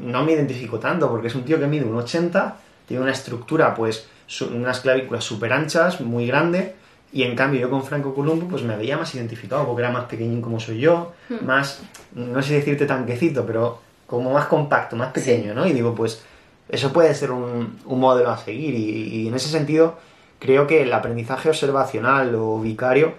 no 0.00 0.24
me 0.24 0.32
identifico 0.32 0.78
tanto 0.78 1.10
porque 1.10 1.26
es 1.26 1.34
un 1.34 1.44
tío 1.44 1.60
que 1.60 1.66
mide 1.66 1.84
un 1.84 1.94
80, 1.96 2.56
tiene 2.88 3.02
una 3.02 3.12
estructura 3.12 3.74
pues 3.74 4.08
unas 4.50 4.80
clavículas 4.80 5.22
súper 5.22 5.52
anchas, 5.52 6.00
muy 6.00 6.26
grande 6.26 6.76
y 7.12 7.24
en 7.24 7.36
cambio 7.36 7.60
yo 7.60 7.68
con 7.68 7.84
Franco 7.84 8.14
Columbo 8.14 8.48
pues 8.48 8.62
me 8.62 8.78
veía 8.78 8.96
más 8.96 9.14
identificado 9.14 9.66
porque 9.66 9.82
era 9.82 9.92
más 9.92 10.06
pequeñín 10.06 10.40
como 10.40 10.58
soy 10.58 10.78
yo, 10.78 11.12
más, 11.42 11.82
no 12.14 12.42
sé 12.42 12.54
decirte 12.54 12.86
tanquecito, 12.86 13.44
pero 13.44 13.78
como 14.06 14.32
más 14.32 14.46
compacto, 14.46 14.96
más 14.96 15.12
pequeño, 15.12 15.52
¿no? 15.52 15.66
Y 15.66 15.74
digo, 15.74 15.94
pues 15.94 16.24
eso 16.68 16.92
puede 16.92 17.14
ser 17.14 17.30
un, 17.30 17.78
un 17.84 18.00
modelo 18.00 18.30
a 18.30 18.38
seguir 18.38 18.74
y, 18.74 19.22
y 19.22 19.28
en 19.28 19.34
ese 19.34 19.48
sentido 19.48 19.96
creo 20.38 20.66
que 20.66 20.82
el 20.82 20.92
aprendizaje 20.92 21.48
observacional 21.48 22.34
o 22.34 22.60
vicario 22.60 23.14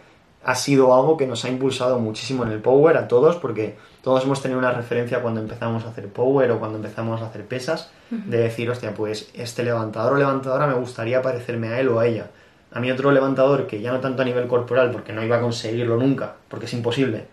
ha 0.45 0.53
sido 0.53 0.93
algo 0.93 1.17
que 1.17 1.25
nos 1.25 1.43
ha 1.43 1.49
impulsado 1.49 1.97
muchísimo 1.97 2.43
en 2.43 2.51
el 2.51 2.60
Power 2.60 2.97
a 2.97 3.08
todos 3.08 3.36
porque 3.38 3.77
todos 4.03 4.23
hemos 4.23 4.43
tenido 4.43 4.60
una 4.60 4.71
referencia 4.71 5.23
cuando 5.23 5.41
empezamos 5.41 5.84
a 5.84 5.89
hacer 5.89 6.08
Power 6.10 6.51
o 6.51 6.60
cuando 6.60 6.77
empezamos 6.77 7.19
a 7.21 7.25
hacer 7.25 7.45
pesas 7.45 7.89
de 8.12 8.38
decir, 8.38 8.69
hostia, 8.69 8.93
pues 8.93 9.31
este 9.34 9.63
levantador 9.63 10.13
o 10.13 10.17
levantadora 10.17 10.67
me 10.67 10.75
gustaría 10.75 11.23
parecerme 11.23 11.69
a 11.69 11.79
él 11.79 11.88
o 11.88 11.99
a 11.99 12.05
ella. 12.05 12.29
A 12.71 12.79
mí 12.79 12.91
otro 12.91 13.12
levantador 13.12 13.65
que 13.65 13.81
ya 13.81 13.91
no 13.91 14.01
tanto 14.01 14.21
a 14.21 14.25
nivel 14.25 14.45
corporal 14.47 14.91
porque 14.91 15.13
no 15.13 15.23
iba 15.23 15.38
a 15.38 15.41
conseguirlo 15.41 15.97
nunca, 15.97 16.36
porque 16.47 16.67
es 16.67 16.73
imposible 16.73 17.25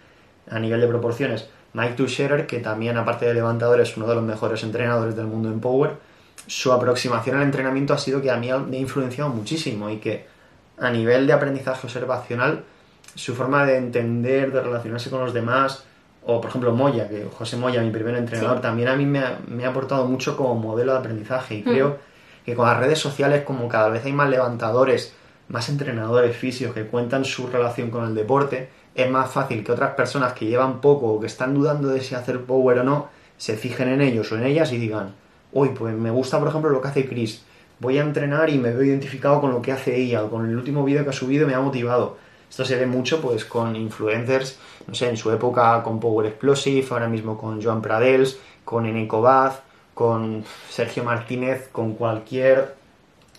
a 0.51 0.59
nivel 0.59 0.81
de 0.81 0.89
proporciones, 0.89 1.51
Mike 1.75 1.95
Tucherer, 1.95 2.47
que 2.47 2.59
también 2.61 2.97
aparte 2.99 3.27
de 3.27 3.35
levantador 3.35 3.81
es 3.81 3.97
uno 3.97 4.07
de 4.07 4.15
los 4.15 4.25
mejores 4.25 4.63
entrenadores 4.63 5.17
del 5.17 5.27
mundo 5.27 5.49
en 5.49 5.61
Power, 5.61 5.93
su 6.47 6.73
aproximación 6.73 7.37
al 7.37 7.43
entrenamiento 7.45 7.95
ha 7.95 7.99
sido 7.99 8.21
que 8.21 8.31
a 8.31 8.37
mí 8.37 8.49
me 8.69 8.77
ha 8.77 8.81
influenciado 8.81 9.31
muchísimo 9.31 9.89
y 9.91 9.97
que 9.99 10.27
a 10.79 10.91
nivel 10.91 11.27
de 11.27 11.33
aprendizaje 11.33 11.87
observacional, 11.87 12.65
su 13.15 13.35
forma 13.35 13.65
de 13.65 13.77
entender, 13.77 14.53
de 14.53 14.61
relacionarse 14.61 15.09
con 15.11 15.21
los 15.21 15.33
demás, 15.33 15.85
o 16.25 16.41
por 16.41 16.51
ejemplo 16.51 16.73
Moya, 16.73 17.09
que 17.09 17.27
José 17.37 17.57
Moya, 17.57 17.81
mi 17.83 17.91
primer 17.91 18.17
entrenador, 18.17 18.57
Sí. 18.57 18.63
también 18.63 18.89
a 18.89 18.97
mí 18.97 19.07
me 19.07 19.21
ha, 19.21 19.39
me 19.49 19.65
ha 19.65 19.69
aportado 19.71 20.07
mucho 20.07 20.37
como 20.37 20.55
modelo 20.55 20.93
de 20.93 20.99
aprendizaje 20.99 21.57
y 21.57 21.61
Mm. 21.63 21.65
creo 21.65 21.99
que 22.45 22.55
con 22.55 22.67
las 22.67 22.79
redes 22.79 22.99
sociales 22.99 23.45
como 23.45 23.69
cada 23.69 23.89
vez 23.89 24.05
hay 24.05 24.13
más 24.13 24.29
levantadores, 24.29 25.15
más 25.49 25.69
entrenadores 25.69 26.37
físicos 26.37 26.75
que 26.75 26.87
cuentan 26.87 27.25
su 27.25 27.47
relación 27.49 27.91
con 27.91 28.05
el 28.07 28.15
deporte, 28.15 28.69
es 28.95 29.11
más 29.11 29.31
fácil 29.31 29.65
que 29.65 29.73
otras 29.73 29.95
personas 29.95 30.33
que 30.35 30.47
llevan 30.47 30.81
poco 30.81 31.07
o 31.07 31.21
que 31.21 31.27
están 31.27 31.55
dudando 31.55 31.89
de 31.89 32.01
si 32.01 32.15
hacer 32.15 32.43
power 32.43 32.81
o 32.81 32.85
no, 32.85 33.09
se 33.37 33.57
fijen 33.57 33.89
en 33.89 34.01
ellos 34.01 34.31
o 34.33 34.37
en 34.37 34.45
ellas 34.45 34.73
y 34.73 34.79
digan, 34.79 35.15
uy, 35.53 35.71
pues 35.71 35.95
me 35.95 36.11
gusta 36.11 36.39
por 36.39 36.49
ejemplo 36.49 36.71
lo 36.71 36.81
que 36.81 36.89
hace 36.89 37.09
Chris, 37.09 37.43
voy 37.81 37.99
a 37.99 38.03
entrenar 38.03 38.51
y 38.51 38.59
me 38.59 38.71
veo 38.71 38.85
identificado 38.85 39.41
con 39.41 39.51
lo 39.51 39.63
que 39.63 39.73
hace 39.73 39.97
ella 39.97 40.23
o 40.23 40.31
con 40.31 40.49
el 40.49 40.57
último 40.57 40.85
vídeo 40.85 41.05
que 41.05 41.11
ha 41.11 41.15
subido 41.15 41.47
me 41.47 41.55
ha 41.55 41.61
motivado. 41.61 42.17
Esto 42.49 42.67
se 42.67 42.77
ve 42.77 42.87
mucho 42.87 43.21
pues 43.23 43.47
con 43.47 43.75
influencers, 43.75 44.59
no 44.87 44.95
sé, 44.95 45.09
en 45.09 45.17
su 45.17 45.31
época 45.31 45.83
con 45.83 45.99
Power 45.99 46.27
Explosive, 46.27 46.87
ahora 46.91 47.09
mismo 47.09 47.39
con 47.39 47.63
Joan 47.63 47.81
Pradels, 47.81 48.39
con 48.65 48.85
Eneco 48.85 49.23
Baz, 49.23 49.63
con 49.95 50.45
Sergio 50.69 51.03
Martínez, 51.03 51.69
con 51.73 51.95
cualquier 51.95 52.75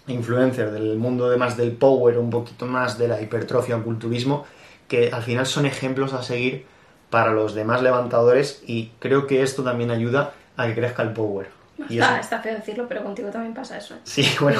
influencer 0.07 0.71
del 0.71 0.97
mundo 0.97 1.29
de 1.29 1.37
más 1.37 1.55
del 1.55 1.71
power, 1.71 2.17
un 2.17 2.29
poquito 2.29 2.65
más 2.65 2.97
de 2.97 3.07
la 3.07 3.21
hipertrofia 3.21 3.77
o 3.77 3.83
culturismo, 3.83 4.45
que 4.87 5.09
al 5.11 5.23
final 5.23 5.45
son 5.45 5.65
ejemplos 5.65 6.13
a 6.13 6.23
seguir 6.23 6.65
para 7.09 7.31
los 7.31 7.53
demás 7.53 7.81
levantadores 7.81 8.63
y 8.65 8.91
creo 8.99 9.27
que 9.27 9.41
esto 9.43 9.63
también 9.63 9.91
ayuda 9.91 10.31
a 10.57 10.67
que 10.67 10.75
crezca 10.75 11.03
el 11.03 11.13
power. 11.13 11.47
Y 11.89 11.97
está, 11.99 12.13
eso- 12.13 12.21
está 12.21 12.39
feo 12.39 12.53
decirlo, 12.55 12.85
pero 12.87 13.03
contigo 13.03 13.29
también 13.29 13.53
pasa 13.53 13.77
eso. 13.77 13.95
¿eh? 13.95 13.97
Sí, 14.03 14.27
bueno, 14.39 14.59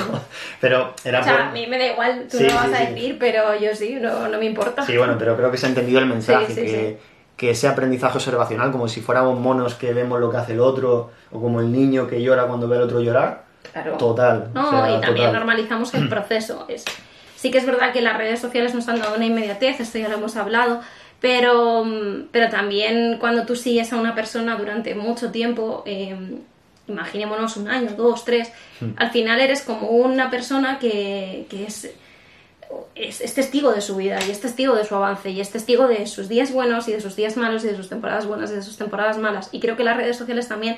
pero 0.60 0.94
era 1.04 1.22
O 1.22 1.24
sea, 1.24 1.34
por- 1.34 1.42
a 1.42 1.52
mí 1.52 1.68
me 1.68 1.78
da 1.78 1.88
igual, 1.88 2.28
tú 2.30 2.38
Sí, 2.38 2.44
no 2.44 2.50
sí, 2.50 2.56
vas 2.56 2.74
a 2.74 2.78
sí. 2.78 2.86
decir, 2.94 3.18
pero 3.20 3.56
yo 3.60 3.76
sí, 3.76 3.98
no, 4.02 4.28
no 4.28 4.38
me 4.40 4.46
importa. 4.46 4.84
Sí, 4.86 4.98
bueno, 4.98 5.16
pero 5.18 5.36
creo 5.38 5.52
que 5.52 5.58
se 5.58 5.66
ha 5.68 5.70
entendido 5.70 6.00
el 6.00 6.08
mensaje, 6.08 6.48
Sí, 6.48 6.54
sí, 6.56 6.62
que, 6.62 7.00
que 7.38 7.50
ese 7.52 7.68
aprendizaje 7.68 8.18
observacional, 8.18 8.72
como 8.72 8.88
si 8.88 9.02
fuéramos 9.02 9.40
monos 9.40 9.76
que 9.76 9.94
vemos 9.94 10.20
lo 10.20 10.30
que 10.32 10.38
hace 10.38 10.54
el 10.54 10.60
otro, 10.60 11.12
o 11.32 11.42
como 11.42 11.60
el 11.60 11.72
niño 11.72 12.08
que 12.08 12.22
llora 12.22 12.46
cuando 12.48 12.68
ve 12.68 12.78
al 12.78 12.84
otro 12.84 13.00
llorar, 13.02 13.44
Claro. 13.72 13.98
total. 13.98 14.50
No, 14.54 14.68
o 14.68 14.70
sea, 14.70 14.90
y 14.98 15.02
también 15.02 15.28
total. 15.28 15.34
normalizamos 15.34 15.94
el 15.96 16.10
proceso. 16.10 16.66
Es, 16.68 16.84
sí 17.44 17.52
que 17.52 17.58
es 17.58 17.66
verdad 17.66 17.92
que 17.92 18.00
las 18.00 18.18
redes 18.18 18.40
sociales 18.40 18.74
nos 18.74 18.88
han 18.88 19.00
dado 19.00 19.18
una 19.18 19.26
inmediatez, 19.26 19.82
esto 19.82 19.98
ya 19.98 20.08
lo 20.08 20.16
hemos 20.16 20.38
hablado, 20.38 20.80
pero, 21.20 21.84
mm, 21.84 22.30
pero 22.32 22.50
también 22.50 23.18
cuando 23.20 23.46
tú 23.46 23.58
sigues 23.58 23.92
a 23.92 23.98
una 23.98 24.16
persona 24.16 24.56
durante 24.56 24.96
mucho 24.96 25.30
tiempo, 25.30 25.84
eh, 25.86 26.16
imaginémonos 26.88 27.58
un 27.58 27.68
año, 27.68 27.90
dos, 27.98 28.24
tres, 28.24 28.50
Hmm. 28.80 28.92
al 28.96 29.12
final 29.12 29.42
eres 29.42 29.62
como 29.62 29.90
una 29.90 30.30
persona 30.30 30.80
que, 30.80 31.46
que 31.50 31.66
es, 31.66 31.92
es, 32.96 33.20
es 33.20 33.34
testigo 33.34 33.74
de 33.74 33.82
su 33.82 33.98
vida 33.98 34.20
y 34.26 34.32
es 34.32 34.40
testigo 34.40 34.74
de 34.74 34.86
su 34.86 34.96
avance 34.96 35.30
y 35.30 35.42
es 35.42 35.52
testigo 35.52 35.90
de 35.90 36.08
sus 36.08 36.30
días 36.30 36.54
buenos 36.54 36.88
y 36.88 36.94
de 36.94 37.02
sus 37.02 37.18
días 37.18 37.36
malos 37.36 37.66
y 37.66 37.68
de 37.68 37.76
sus 37.76 37.90
temporadas 37.90 38.26
buenas 38.26 38.52
y 38.52 38.56
de 38.56 38.62
sus 38.62 38.78
temporadas 38.78 39.18
malas. 39.18 39.50
Y 39.52 39.60
creo 39.60 39.76
que 39.76 39.84
las 39.84 39.98
redes 39.98 40.16
sociales 40.16 40.48
también 40.48 40.78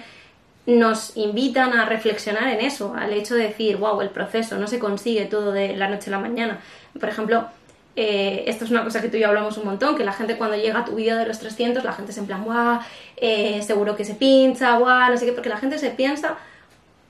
nos 0.66 1.16
invitan 1.16 1.74
a 1.74 1.86
reflexionar 1.86 2.48
en 2.48 2.62
eso, 2.62 2.94
al 2.98 3.14
hecho 3.14 3.36
de 3.36 3.44
decir, 3.44 3.78
wow, 3.78 4.02
el 4.02 4.10
proceso 4.10 4.58
no 4.58 4.68
se 4.68 4.80
consigue 4.80 5.26
todo 5.26 5.52
de 5.52 5.76
la 5.76 5.88
noche 5.88 6.10
a 6.10 6.12
la 6.12 6.20
mañana. 6.20 6.60
Por 7.00 7.08
ejemplo, 7.08 7.48
eh, 7.96 8.44
esto 8.48 8.66
es 8.66 8.72
una 8.72 8.84
cosa 8.84 9.02
que 9.02 9.10
tú 9.10 9.18
y 9.18 9.22
yo 9.22 9.28
hablamos 9.28 9.58
un 9.58 9.66
montón, 9.66 9.96
que 9.96 10.04
la 10.04 10.12
gente 10.12 10.38
cuando 10.38 10.58
llega 10.58 10.80
a 10.80 10.86
tu 10.86 10.96
vídeo 10.96 11.18
de 11.18 11.26
los 11.26 11.40
300, 11.40 11.84
la 11.84 11.94
gente 11.94 12.12
es 12.12 12.18
en 12.18 12.26
plan, 12.26 12.44
guau, 12.44 12.80
eh, 13.18 13.62
seguro 13.62 13.96
que 13.96 14.04
se 14.04 14.16
pincha, 14.16 14.78
guau, 14.78 15.12
no 15.12 15.18
sé 15.18 15.26
qué, 15.26 15.32
porque 15.32 15.50
la 15.50 15.58
gente 15.58 15.78
se 15.78 15.92
piensa, 15.92 16.38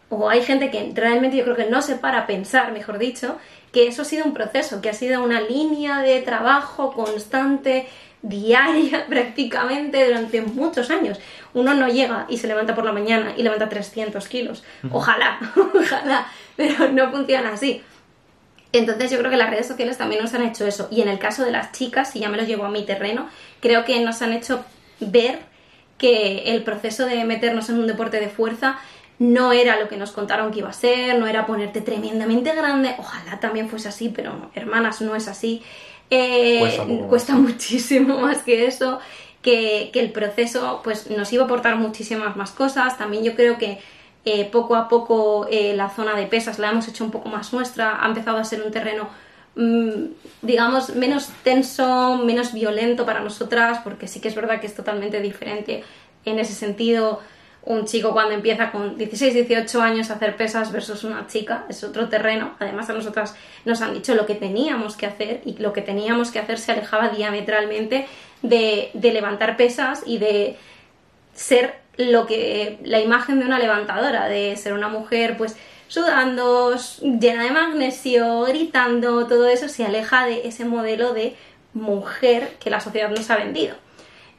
o 0.09 0.29
hay 0.29 0.41
gente 0.43 0.69
que 0.69 0.91
realmente 0.93 1.37
yo 1.37 1.43
creo 1.43 1.55
que 1.55 1.65
no 1.65 1.81
se 1.81 1.95
para 1.95 2.19
a 2.19 2.27
pensar, 2.27 2.71
mejor 2.71 2.99
dicho, 2.99 3.37
que 3.71 3.87
eso 3.87 4.03
ha 4.03 4.05
sido 4.05 4.25
un 4.25 4.33
proceso, 4.33 4.81
que 4.81 4.89
ha 4.89 4.93
sido 4.93 5.23
una 5.23 5.41
línea 5.41 5.99
de 5.99 6.21
trabajo 6.21 6.93
constante, 6.93 7.87
diaria 8.25 9.05
prácticamente 9.09 10.05
durante 10.05 10.41
muchos 10.41 10.89
años. 10.89 11.19
Uno 11.53 11.73
no 11.73 11.87
llega 11.87 12.25
y 12.27 12.37
se 12.37 12.47
levanta 12.47 12.75
por 12.75 12.85
la 12.85 12.91
mañana 12.91 13.33
y 13.37 13.43
levanta 13.43 13.69
300 13.69 14.27
kilos. 14.27 14.63
Ojalá, 14.91 15.39
ojalá, 15.55 16.27
pero 16.55 16.91
no 16.91 17.11
funciona 17.11 17.53
así. 17.53 17.81
Entonces 18.71 19.09
yo 19.09 19.19
creo 19.19 19.31
que 19.31 19.37
las 19.37 19.49
redes 19.49 19.67
sociales 19.67 19.97
también 19.97 20.21
nos 20.21 20.33
han 20.33 20.43
hecho 20.43 20.67
eso. 20.67 20.89
Y 20.91 21.01
en 21.01 21.07
el 21.07 21.17
caso 21.17 21.45
de 21.45 21.51
las 21.51 21.71
chicas, 21.71 22.11
si 22.11 22.19
ya 22.19 22.29
me 22.29 22.37
lo 22.37 22.43
llevo 22.43 22.65
a 22.65 22.69
mi 22.69 22.85
terreno, 22.85 23.29
creo 23.61 23.85
que 23.85 23.99
nos 24.01 24.21
han 24.21 24.33
hecho 24.33 24.65
ver 24.99 25.39
que 25.97 26.53
el 26.53 26.63
proceso 26.63 27.05
de 27.05 27.23
meternos 27.23 27.69
en 27.69 27.79
un 27.79 27.87
deporte 27.87 28.19
de 28.19 28.27
fuerza 28.27 28.79
no 29.17 29.53
era 29.53 29.79
lo 29.79 29.87
que 29.87 29.95
nos 29.95 30.11
contaron 30.11 30.51
que 30.51 30.59
iba 30.59 30.69
a 30.69 30.73
ser, 30.73 31.17
no 31.17 31.27
era 31.27 31.45
ponerte 31.45 31.79
tremendamente 31.79 32.53
grande. 32.53 32.95
Ojalá 32.97 33.39
también 33.39 33.69
fuese 33.69 33.87
así, 33.87 34.09
pero 34.09 34.33
no, 34.33 34.51
hermanas, 34.55 34.99
no 34.99 35.15
es 35.15 35.29
así. 35.29 35.63
Eh, 36.09 36.59
Cuesta 37.09 37.35
muchísimo 37.35 38.19
más 38.21 38.39
que 38.39 38.65
eso. 38.65 38.99
Que, 39.41 39.91
que 39.93 39.99
el 39.99 40.11
proceso 40.11 40.81
pues 40.83 41.11
nos 41.11 41.31
iba 41.31 41.43
a 41.43 41.45
aportar 41.45 41.75
muchísimas 41.75 42.35
más 42.35 42.51
cosas. 42.51 42.97
También 42.97 43.23
yo 43.23 43.35
creo 43.35 43.59
que 43.59 43.79
eh, 44.27 44.45
poco 44.45 44.75
a 44.75 44.89
poco 44.89 45.45
eh, 45.51 45.75
la 45.75 45.91
zona 45.91 46.15
de 46.15 46.25
pesas 46.25 46.57
la 46.57 46.71
hemos 46.71 46.87
hecho 46.87 47.03
un 47.03 47.11
poco 47.11 47.29
más 47.29 47.53
nuestra, 47.53 48.03
ha 48.03 48.07
empezado 48.07 48.37
a 48.37 48.43
ser 48.43 48.63
un 48.63 48.71
terreno, 48.71 49.07
mm, 49.55 50.05
digamos, 50.41 50.95
menos 50.95 51.29
tenso, 51.43 52.17
menos 52.17 52.51
violento 52.51 53.05
para 53.05 53.19
nosotras, 53.19 53.81
porque 53.83 54.07
sí 54.07 54.19
que 54.21 54.27
es 54.29 54.33
verdad 54.33 54.59
que 54.59 54.65
es 54.65 54.73
totalmente 54.73 55.21
diferente 55.21 55.83
en 56.25 56.39
ese 56.39 56.53
sentido. 56.53 57.19
Un 57.65 57.85
chico 57.85 58.13
cuando 58.13 58.35
empieza 58.35 58.71
con 58.71 58.95
16, 58.95 59.33
18 59.33 59.81
años 59.81 60.11
a 60.11 60.13
hacer 60.13 60.37
pesas 60.37 60.71
versus 60.71 61.03
una 61.03 61.25
chica 61.25 61.65
es 61.67 61.83
otro 61.83 62.07
terreno. 62.09 62.55
Además 62.59 62.89
a 62.91 62.93
nosotras 62.93 63.35
nos 63.65 63.81
han 63.81 63.95
dicho 63.95 64.13
lo 64.13 64.27
que 64.27 64.35
teníamos 64.35 64.95
que 64.95 65.07
hacer 65.07 65.41
y 65.45 65.57
lo 65.57 65.73
que 65.73 65.81
teníamos 65.81 66.29
que 66.29 66.37
hacer 66.37 66.59
se 66.59 66.73
alejaba 66.73 67.09
diametralmente 67.09 68.05
de, 68.43 68.91
levantar 68.93 69.57
pesas 69.57 70.03
y 70.05 70.19
de 70.19 70.57
ser 71.33 71.75
lo 71.97 72.27
que 72.27 72.77
la 72.83 72.99
imagen 72.99 73.39
de 73.39 73.47
una 73.47 73.57
levantadora, 73.57 74.27
de 74.27 74.55
ser 74.57 74.73
una 74.73 74.89
mujer 74.89 75.35
pues 75.35 75.55
sudando, 75.87 76.75
llena 77.01 77.45
de 77.45 77.51
magnesio, 77.51 78.41
gritando, 78.43 79.25
todo 79.25 79.47
eso 79.47 79.69
se 79.69 79.85
aleja 79.85 80.25
de 80.27 80.47
ese 80.47 80.65
modelo 80.65 81.13
de 81.13 81.35
mujer 81.73 82.55
que 82.59 82.69
la 82.69 82.79
sociedad 82.79 83.09
nos 83.09 83.29
ha 83.31 83.37
vendido. 83.37 83.75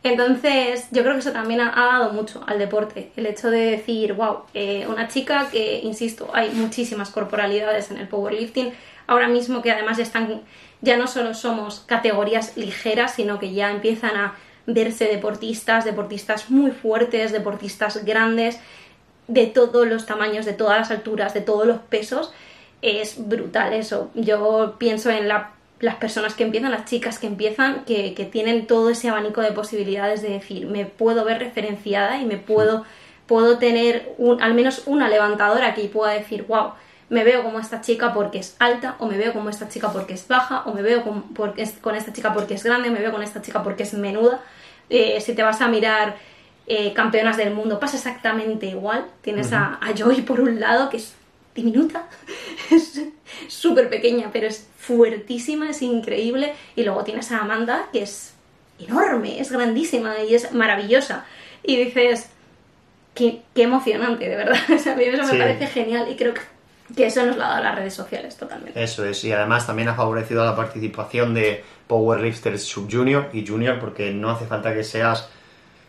Entonces, 0.08 0.86
yo 0.92 1.02
creo 1.02 1.14
que 1.14 1.18
eso 1.18 1.32
también 1.32 1.60
ha, 1.60 1.72
dado 1.74 2.12
mucho 2.12 2.44
al 2.46 2.60
deporte. 2.60 3.10
El 3.16 3.26
hecho 3.26 3.50
de 3.50 3.72
decir, 3.72 4.12
wow, 4.12 4.42
eh, 4.54 4.86
una 4.88 5.08
chica 5.08 5.48
que, 5.50 5.80
insisto, 5.80 6.30
hay 6.32 6.50
muchísimas 6.50 7.10
corporalidades 7.10 7.90
en 7.90 7.98
el 7.98 8.06
powerlifting, 8.06 8.72
ahora 9.08 9.26
mismo 9.26 9.62
que 9.62 9.72
además 9.72 9.98
están, 9.98 10.42
ya 10.80 10.96
no 10.96 11.08
solo 11.08 11.34
somos 11.34 11.80
categorías 11.86 12.56
ligeras, 12.56 13.14
sino 13.14 13.40
que 13.40 13.52
ya 13.52 13.72
empiezan 13.72 14.16
a 14.16 14.34
verse 14.66 15.06
deportistas, 15.06 15.84
deportistas 15.84 16.50
muy 16.50 16.70
fuertes, 16.70 17.32
deportistas 17.32 18.04
grandes, 18.04 18.60
de 19.26 19.48
todos 19.48 19.88
los 19.88 20.06
tamaños, 20.06 20.46
de 20.46 20.52
todas 20.52 20.78
las 20.78 20.90
alturas, 20.92 21.34
de 21.34 21.40
todos 21.40 21.66
los 21.66 21.78
pesos. 21.78 22.32
Es 22.80 23.28
brutal 23.28 23.72
eso. 23.72 24.12
Yo 24.14 24.76
pienso 24.78 25.10
en 25.10 25.26
la- 25.26 25.55
las 25.80 25.96
personas 25.96 26.34
que 26.34 26.44
empiezan, 26.44 26.70
las 26.70 26.86
chicas 26.86 27.18
que 27.18 27.26
empiezan, 27.26 27.84
que, 27.84 28.14
que 28.14 28.24
tienen 28.24 28.66
todo 28.66 28.90
ese 28.90 29.08
abanico 29.10 29.40
de 29.42 29.52
posibilidades 29.52 30.22
de 30.22 30.30
decir, 30.30 30.66
me 30.66 30.86
puedo 30.86 31.24
ver 31.24 31.38
referenciada 31.38 32.18
y 32.20 32.24
me 32.24 32.36
puedo, 32.38 32.84
puedo 33.26 33.58
tener 33.58 34.14
un, 34.18 34.42
al 34.42 34.54
menos 34.54 34.82
una 34.86 35.08
levantadora 35.08 35.74
que 35.74 35.82
pueda 35.88 36.12
decir, 36.12 36.44
wow, 36.48 36.70
me 37.08 37.22
veo 37.24 37.42
como 37.44 37.60
esta 37.60 37.82
chica 37.82 38.12
porque 38.14 38.38
es 38.38 38.56
alta, 38.58 38.96
o 38.98 39.06
me 39.06 39.16
veo 39.18 39.32
como 39.32 39.48
esta 39.50 39.68
chica 39.68 39.92
porque 39.92 40.14
es 40.14 40.26
baja, 40.26 40.62
o 40.64 40.72
me 40.72 40.82
veo 40.82 41.02
con, 41.04 41.22
porque 41.34 41.62
es- 41.62 41.74
con 41.80 41.94
esta 41.94 42.12
chica 42.12 42.32
porque 42.32 42.54
es 42.54 42.64
grande, 42.64 42.88
o 42.88 42.92
me 42.92 42.98
veo 43.00 43.12
con 43.12 43.22
esta 43.22 43.42
chica 43.42 43.62
porque 43.62 43.82
es 43.84 43.92
menuda. 43.94 44.40
Eh, 44.90 45.20
si 45.20 45.34
te 45.34 45.42
vas 45.42 45.60
a 45.60 45.68
mirar 45.68 46.16
eh, 46.66 46.92
campeonas 46.94 47.36
del 47.36 47.52
mundo, 47.54 47.78
pasa 47.78 47.96
exactamente 47.96 48.66
igual. 48.66 49.04
Tienes 49.20 49.52
a, 49.52 49.78
a 49.80 49.92
Joy 49.94 50.22
por 50.22 50.40
un 50.40 50.58
lado, 50.58 50.88
que 50.90 50.96
es 50.96 51.14
diminuta, 51.56 52.06
es 52.70 53.00
súper 53.48 53.88
pequeña, 53.90 54.30
pero 54.32 54.46
es 54.46 54.66
fuertísima, 54.78 55.70
es 55.70 55.82
increíble. 55.82 56.52
Y 56.76 56.84
luego 56.84 57.02
tienes 57.02 57.32
a 57.32 57.40
Amanda, 57.40 57.86
que 57.92 58.02
es 58.02 58.34
enorme, 58.78 59.40
es 59.40 59.50
grandísima 59.50 60.20
y 60.22 60.34
es 60.34 60.52
maravillosa. 60.52 61.24
Y 61.64 61.76
dices, 61.76 62.28
qué, 63.14 63.40
qué 63.54 63.62
emocionante, 63.62 64.28
de 64.28 64.36
verdad. 64.36 64.58
O 64.74 64.78
sea, 64.78 64.92
a 64.92 64.96
mí 64.96 65.04
eso 65.04 65.24
Sí. 65.26 65.32
me 65.32 65.38
parece 65.40 65.66
genial 65.66 66.06
y 66.10 66.16
creo 66.16 66.34
que, 66.34 66.40
que 66.94 67.06
eso 67.06 67.24
nos 67.26 67.36
lo 67.36 67.44
ha 67.44 67.48
dado 67.48 67.64
las 67.64 67.74
redes 67.74 67.94
sociales 67.94 68.36
totalmente. 68.36 68.80
Eso 68.82 69.04
es, 69.04 69.24
y 69.24 69.32
además 69.32 69.66
también 69.66 69.88
ha 69.88 69.94
favorecido 69.94 70.44
la 70.44 70.54
participación 70.54 71.34
de 71.34 71.64
powerlifters 71.88 72.62
sub-junior 72.62 73.30
y 73.32 73.46
junior, 73.46 73.80
porque 73.80 74.12
no 74.12 74.30
hace 74.30 74.46
falta 74.46 74.72
que 74.74 74.84
seas, 74.84 75.28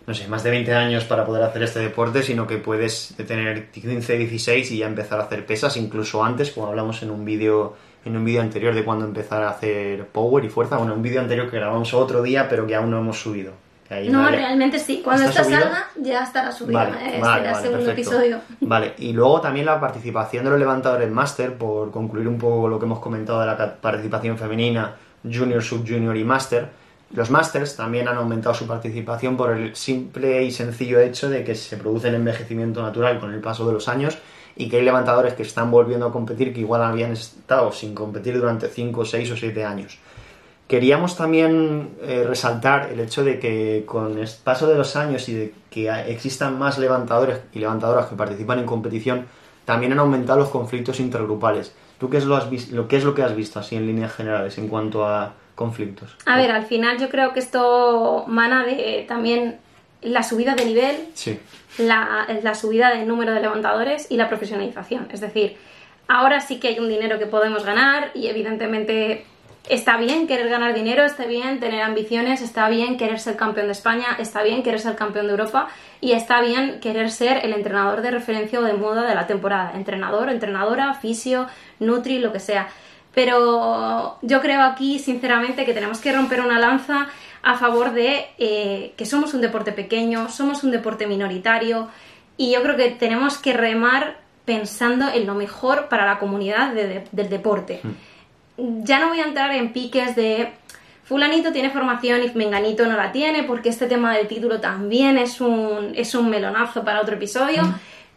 no 0.08 0.14
sé, 0.14 0.28
más 0.30 0.42
de 0.42 0.50
20 0.52 0.74
años 0.74 1.04
para 1.04 1.26
poder 1.26 1.44
hacer 1.44 1.62
este 1.64 1.80
deporte, 1.80 2.24
sino 2.24 2.48
que 2.48 2.58
puedes 2.58 3.14
tener 3.28 3.70
15, 3.72 4.18
16 4.18 4.72
y 4.72 4.78
ya 4.78 4.88
empezar 4.88 5.20
a 5.20 5.24
hacer 5.24 5.46
pesas, 5.46 5.76
incluso 5.76 6.24
antes, 6.24 6.52
como 6.52 6.68
hablamos 6.68 7.04
en 7.04 7.12
un 7.12 7.26
vídeo 7.26 7.76
en 8.06 8.16
un 8.16 8.24
vídeo 8.24 8.42
anterior 8.42 8.74
de 8.74 8.86
cuando 8.86 9.04
empezar 9.04 9.44
a 9.44 9.50
hacer 9.50 10.08
power 10.08 10.46
y 10.46 10.50
fuerza, 10.50 10.78
bueno, 10.78 10.94
un 10.94 11.02
vídeo 11.02 11.20
anterior 11.20 11.50
que 11.52 11.58
grabamos 11.58 11.94
otro 11.94 12.22
día, 12.22 12.48
pero 12.48 12.66
que 12.66 12.74
aún 12.74 12.90
no 12.90 13.00
hemos 13.00 13.20
subido. 13.20 13.52
Ahí 13.90 14.08
No, 14.08 14.30
realmente 14.30 14.80
sí. 14.80 15.02
Cuando 15.04 15.26
¿Está 15.26 15.42
esta 15.42 15.44
subido? 15.44 15.62
salga, 15.62 15.88
ya 16.02 16.24
estará 16.24 16.52
subido. 16.54 16.80
Vale, 16.80 16.92
eh, 16.92 17.20
vale, 17.20 17.40
será 17.42 17.52
vale, 17.52 17.64
segundo 17.64 17.86
perfecto. 17.86 18.12
episodio. 18.12 18.40
Vale, 18.62 18.94
y 18.98 19.12
luego 19.12 19.42
también 19.42 19.66
la 19.66 19.78
participación 19.80 20.46
de 20.46 20.52
los 20.52 20.60
levantadores 20.60 21.12
máster, 21.12 21.58
por 21.58 21.92
concluir 21.92 22.30
un 22.30 22.38
poco 22.38 22.70
lo 22.70 22.80
que 22.80 22.86
hemos 22.86 23.00
comentado 23.00 23.42
de 23.42 23.46
la 23.48 23.76
participación 23.76 24.38
femenina, 24.38 24.96
junior, 25.24 25.62
sub-junior 25.62 26.16
y 26.16 26.24
máster. 26.24 26.70
Los 27.12 27.32
másters 27.32 27.76
también 27.76 28.08
han 28.08 28.18
aumentado 28.18 28.54
su 28.54 28.68
participación 28.68 29.38
por 29.38 29.52
el 29.52 29.76
simple 29.76 30.44
y 30.44 30.52
sencillo 30.52 31.00
hecho 31.00 31.30
de 31.30 31.44
que 31.44 31.56
se 31.56 31.78
produce 31.78 32.10
el 32.10 32.16
envejecimiento 32.16 32.82
natural 32.82 33.20
con 33.20 33.34
el 33.34 33.40
paso 33.40 33.66
de 33.66 33.74
los 33.74 33.88
años 33.88 34.18
y 34.58 34.68
que 34.70 34.78
hay 34.78 34.84
levantadores 34.84 35.34
que 35.34 35.44
están 35.44 35.72
volviendo 35.72 36.08
a 36.08 36.12
competir 36.12 36.54
que 36.54 36.60
igual 36.60 36.84
habían 36.84 37.14
estado 37.14 37.72
sin 37.72 37.94
competir 37.94 38.38
durante 38.38 38.68
5, 38.68 39.06
6 39.06 39.32
o 39.32 39.38
7 39.38 39.64
años. 39.64 40.00
Queríamos 40.68 41.16
también 41.16 41.92
eh, 42.02 42.26
resaltar 42.28 42.90
el 42.92 43.00
hecho 43.00 43.24
de 43.24 43.40
que 43.40 43.84
con 43.86 44.18
el 44.18 44.28
paso 44.44 44.68
de 44.68 44.76
los 44.76 44.98
años 44.98 45.30
y 45.30 45.34
de 45.34 45.54
que 45.70 45.90
existan 46.12 46.60
más 46.60 46.78
levantadores 46.78 47.40
y 47.54 47.60
levantadoras 47.60 48.08
que 48.08 48.18
participan 48.18 48.60
en 48.60 48.66
competición, 48.66 49.28
también 49.64 49.94
han 49.94 50.00
aumentado 50.00 50.40
los 50.40 50.50
conflictos 50.50 51.00
intergrupales. 51.00 51.74
¿Tú 52.00 52.10
qué 52.10 52.18
es 52.18 52.26
lo, 52.26 52.36
has 52.36 52.52
lo, 52.72 52.88
qué 52.90 52.98
es 52.98 53.06
lo 53.06 53.16
que 53.16 53.24
has 53.24 53.36
visto 53.36 53.60
así 53.60 53.78
en 53.78 53.88
líneas 53.88 54.14
generales 54.14 54.58
en 54.58 54.68
cuanto 54.68 55.06
a 55.06 55.34
conflictos? 55.58 56.16
A 56.26 56.38
ver, 56.38 56.52
al 56.52 56.66
final 56.66 56.98
yo 57.00 57.10
creo 57.10 57.34
que 57.34 57.40
esto 57.40 58.24
mana 58.28 58.64
de 58.64 59.04
también 59.08 59.58
la 60.02 60.22
subida 60.24 60.54
de 60.56 60.64
nivel, 60.64 60.96
Sí. 61.16 61.38
la, 61.80 62.28
la 62.44 62.54
subida 62.56 62.92
del 62.96 63.08
número 63.08 63.34
de 63.34 63.42
levantadores 63.42 64.08
y 64.10 64.16
la 64.16 64.30
profesionalización. 64.30 65.08
Es 65.12 65.20
decir, 65.20 65.58
ahora 66.08 66.40
sí 66.40 66.60
que 66.60 66.68
hay 66.70 66.80
un 66.80 66.88
dinero 66.88 67.18
que 67.20 67.26
podemos 67.26 67.66
ganar 67.66 68.12
y 68.14 68.28
evidentemente 68.28 69.26
está 69.68 69.98
bien 69.98 70.28
querer 70.28 70.48
ganar 70.48 70.74
dinero, 70.76 71.04
está 71.04 71.26
bien 71.26 71.60
tener 71.60 71.82
ambiciones, 71.82 72.42
está 72.42 72.70
bien 72.70 72.96
querer 72.96 73.20
ser 73.20 73.36
campeón 73.36 73.66
de 73.66 73.74
España, 73.74 74.06
está 74.20 74.44
bien 74.44 74.62
querer 74.64 74.80
ser 74.80 74.96
campeón 74.96 75.26
de 75.26 75.32
Europa 75.32 75.68
y 76.00 76.12
está 76.14 76.40
bien 76.42 76.80
querer 76.80 77.10
ser 77.12 77.44
el 77.44 77.52
entrenador 77.52 78.02
de 78.02 78.12
referencia 78.12 78.60
o 78.60 78.64
de 78.64 78.74
moda 78.76 79.04
de 79.10 79.16
la 79.16 79.26
temporada. 79.28 79.74
Entrenador, 79.76 80.30
entrenadora, 80.30 80.94
fisio, 80.94 81.48
nutri, 81.80 82.20
lo 82.20 82.32
que 82.32 82.40
sea. 82.40 82.70
Pero 83.18 84.20
yo 84.22 84.42
creo 84.42 84.62
aquí, 84.62 85.00
sinceramente, 85.00 85.66
que 85.66 85.74
tenemos 85.74 85.98
que 86.00 86.14
romper 86.14 86.40
una 86.40 86.60
lanza 86.60 87.08
a 87.42 87.56
favor 87.58 87.92
de 87.94 88.28
eh, 88.38 88.94
que 88.96 89.08
somos 89.08 89.34
un 89.34 89.42
deporte 89.42 89.72
pequeño, 89.72 90.30
somos 90.30 90.64
un 90.64 90.70
deporte 90.70 91.08
minoritario 91.08 91.88
y 92.38 92.52
yo 92.54 92.62
creo 92.62 92.76
que 92.76 92.92
tenemos 92.92 93.40
que 93.40 93.54
remar 93.54 94.18
pensando 94.46 95.10
en 95.12 95.26
lo 95.26 95.34
mejor 95.34 95.88
para 95.90 96.06
la 96.06 96.20
comunidad 96.20 96.74
de- 96.76 96.88
de- 96.88 97.04
del 97.12 97.30
deporte. 97.30 97.82
Ya 98.58 99.00
no 99.00 99.08
voy 99.10 99.20
a 99.20 99.26
entrar 99.26 99.52
en 99.52 99.74
piques 99.74 100.16
de 100.16 100.52
fulanito 101.04 101.52
tiene 101.52 101.72
formación 101.72 102.22
y 102.24 102.30
menganito 102.38 102.86
no 102.86 102.98
la 102.98 103.12
tiene 103.12 103.42
porque 103.44 103.70
este 103.70 103.88
tema 103.88 104.16
del 104.16 104.28
título 104.28 104.60
también 104.60 105.18
es 105.18 105.42
un, 105.42 105.94
es 105.96 106.14
un 106.14 106.30
melonazo 106.30 106.84
para 106.84 107.02
otro 107.02 107.16
episodio. 107.16 107.64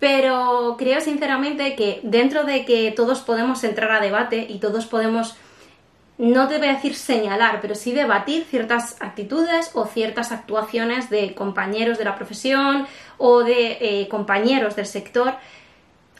Pero 0.01 0.75
creo 0.79 1.01
sinceramente 1.01 1.77
que 1.77 2.01
dentro 2.03 2.45
de 2.45 2.65
que 2.65 2.91
todos 2.91 3.21
podemos 3.21 3.63
entrar 3.63 3.93
a 3.93 4.01
debate 4.01 4.47
y 4.49 4.59
todos 4.59 4.87
podemos 4.87 5.37
no 6.21 6.49
te 6.49 6.59
voy 6.59 6.69
a 6.69 6.75
decir 6.75 6.95
señalar, 6.95 7.61
pero 7.63 7.75
sí 7.75 7.93
debatir 7.93 8.45
ciertas 8.45 9.01
actitudes 9.01 9.71
o 9.73 9.87
ciertas 9.87 10.33
actuaciones 10.33 11.09
de 11.09 11.35
compañeros 11.35 11.97
de 11.97 12.05
la 12.05 12.15
profesión 12.15 12.87
o 13.17 13.43
de 13.43 13.79
eh, 13.81 14.09
compañeros 14.09 14.77
del 14.77 14.85
sector. 14.85 15.33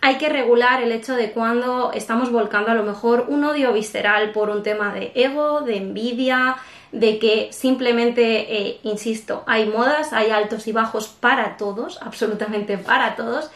Hay 0.01 0.17
que 0.17 0.31
regular 0.31 0.83
el 0.83 0.93
hecho 0.93 1.17
de 1.17 1.33
cuando 1.33 1.93
estamos 1.93 2.33
volcando 2.33 2.71
a 2.71 2.75
lo 2.75 2.83
mejor 2.83 3.27
un 3.29 3.45
odio 3.45 3.75
visceral 3.75 4.33
por 4.33 4.49
un 4.49 4.63
tema 4.63 4.95
de 4.95 5.13
ego, 5.15 5.61
de 5.61 5.77
envidia, 5.77 6.57
de 6.93 7.19
que 7.19 7.51
simplemente, 7.53 8.57
eh, 8.57 8.81
insisto, 8.83 9.45
hay 9.47 9.67
modas, 9.67 10.15
hay 10.15 10.31
altos 10.31 10.67
y 10.67 10.73
bajos 10.73 11.09
para 11.09 11.59
todos, 11.59 12.01
absolutamente 12.03 12.79
para 12.79 13.17
todos. 13.17 13.51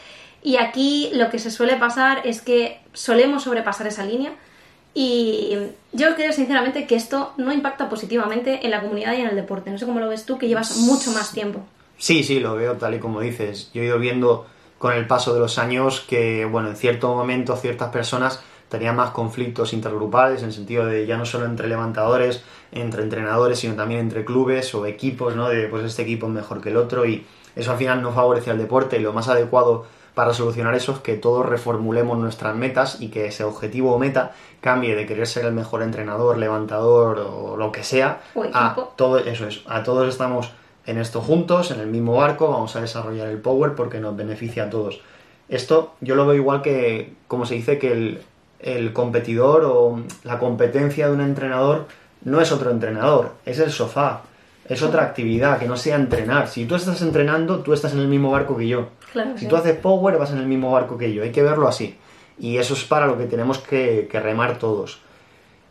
Y 0.45 0.57
aquí 0.57 1.09
lo 1.11 1.31
que 1.31 1.39
se 1.39 1.49
suele 1.49 1.75
pasar 1.75 2.21
es 2.23 2.39
que 2.39 2.79
solemos 2.93 3.45
sobrepasar 3.45 3.87
esa 3.87 4.05
línea 4.05 4.31
y 4.93 5.57
yo 5.91 6.13
creo 6.13 6.31
sinceramente 6.33 6.85
que 6.85 6.93
esto 6.95 7.33
no 7.37 7.51
impacta 7.51 7.89
positivamente 7.89 8.63
en 8.63 8.69
la 8.69 8.79
comunidad 8.79 9.17
y 9.17 9.21
en 9.21 9.27
el 9.27 9.35
deporte. 9.35 9.71
No 9.71 9.79
sé 9.79 9.87
cómo 9.87 9.99
lo 9.99 10.07
ves 10.07 10.27
tú, 10.27 10.37
que 10.37 10.47
llevas 10.47 10.77
mucho 10.77 11.11
más 11.13 11.31
tiempo. 11.31 11.61
Sí, 11.97 12.23
sí, 12.23 12.39
lo 12.39 12.53
veo 12.53 12.73
tal 12.73 12.93
y 12.93 12.99
como 12.99 13.21
dices. 13.21 13.71
Yo 13.73 13.81
he 13.81 13.85
ido 13.85 13.97
viendo 13.97 14.45
con 14.77 14.93
el 14.93 15.07
paso 15.07 15.33
de 15.33 15.39
los 15.39 15.57
años 15.57 16.05
que, 16.07 16.45
bueno, 16.45 16.69
en 16.69 16.75
cierto 16.75 17.15
momento 17.15 17.55
ciertas 17.55 17.89
personas 17.89 18.39
tenían 18.69 18.95
más 18.95 19.09
conflictos 19.09 19.73
intergrupales 19.73 20.43
en 20.43 20.49
el 20.49 20.53
sentido 20.53 20.85
de 20.85 21.07
ya 21.07 21.17
no 21.17 21.25
solo 21.25 21.45
entre 21.45 21.67
levantadores, 21.67 22.43
entre 22.71 23.01
entrenadores, 23.01 23.57
sino 23.57 23.73
también 23.73 24.01
entre 24.01 24.23
clubes 24.23 24.75
o 24.75 24.85
equipos, 24.85 25.35
¿no? 25.35 25.49
De 25.49 25.67
pues 25.69 25.83
este 25.85 26.03
equipo 26.03 26.27
es 26.27 26.33
mejor 26.33 26.61
que 26.61 26.69
el 26.69 26.77
otro 26.77 27.03
y 27.03 27.25
eso 27.55 27.71
al 27.71 27.79
final 27.79 28.03
no 28.03 28.11
favorece 28.13 28.51
al 28.51 28.59
deporte 28.59 28.97
y 28.97 28.99
lo 28.99 29.11
más 29.11 29.27
adecuado 29.27 29.87
para 30.15 30.33
solucionar 30.33 30.73
eso 30.73 30.93
es 30.93 30.99
que 30.99 31.15
todos 31.15 31.45
reformulemos 31.45 32.17
nuestras 32.17 32.55
metas 32.55 33.01
y 33.01 33.09
que 33.09 33.27
ese 33.27 33.43
objetivo 33.43 33.93
o 33.93 33.99
meta 33.99 34.31
cambie 34.61 34.95
de 34.95 35.05
querer 35.05 35.27
ser 35.27 35.45
el 35.45 35.53
mejor 35.53 35.83
entrenador, 35.83 36.37
levantador 36.37 37.19
o 37.19 37.57
lo 37.57 37.71
que 37.71 37.83
sea 37.83 38.21
O 38.33 38.45
a 38.51 38.75
todo 38.95 39.19
eso 39.19 39.47
es, 39.47 39.61
a 39.67 39.83
todos 39.83 40.07
estamos 40.07 40.51
en 40.85 40.97
esto 40.97 41.21
juntos, 41.21 41.71
en 41.71 41.79
el 41.79 41.87
mismo 41.87 42.15
barco, 42.15 42.49
vamos 42.49 42.75
a 42.75 42.81
desarrollar 42.81 43.27
el 43.27 43.39
power 43.39 43.73
porque 43.75 43.99
nos 43.99 44.15
beneficia 44.15 44.65
a 44.65 44.69
todos. 44.69 45.01
Esto 45.49 45.93
yo 45.99 46.15
lo 46.15 46.25
veo 46.25 46.35
igual 46.35 46.61
que, 46.61 47.13
como 47.27 47.45
se 47.45 47.55
dice, 47.55 47.77
que 47.77 47.91
el, 47.91 48.21
el 48.59 48.93
competidor 48.93 49.65
o 49.65 49.99
la 50.23 50.39
competencia 50.39 51.07
de 51.07 51.13
un 51.13 51.21
entrenador 51.21 51.87
no 52.23 52.39
es 52.39 52.51
otro 52.51 52.71
entrenador, 52.71 53.33
es 53.45 53.59
el 53.59 53.71
sofá, 53.71 54.21
es 54.67 54.81
otra 54.81 55.03
actividad 55.03 55.59
que 55.59 55.67
no 55.67 55.77
sea 55.77 55.95
entrenar. 55.95 56.47
Si 56.47 56.65
tú 56.65 56.75
estás 56.75 57.01
entrenando, 57.01 57.59
tú 57.59 57.73
estás 57.73 57.93
en 57.93 57.99
el 57.99 58.07
mismo 58.07 58.31
barco 58.31 58.57
que 58.57 58.67
yo. 58.67 58.89
Claro, 59.11 59.31
Si 59.35 59.45
sí. 59.45 59.47
tú 59.47 59.55
haces 59.55 59.77
power, 59.77 60.17
vas 60.17 60.31
en 60.31 60.39
el 60.39 60.47
mismo 60.47 60.71
barco 60.71 60.97
que 60.97 61.13
yo. 61.13 61.23
Hay 61.23 61.31
que 61.31 61.43
verlo 61.43 61.67
así. 61.67 61.95
Y 62.39 62.57
eso 62.57 62.73
es 62.73 62.83
para 62.83 63.07
lo 63.07 63.17
que 63.17 63.25
tenemos 63.25 63.59
que, 63.59 64.07
que 64.11 64.19
remar 64.19 64.57
todos. 64.57 64.99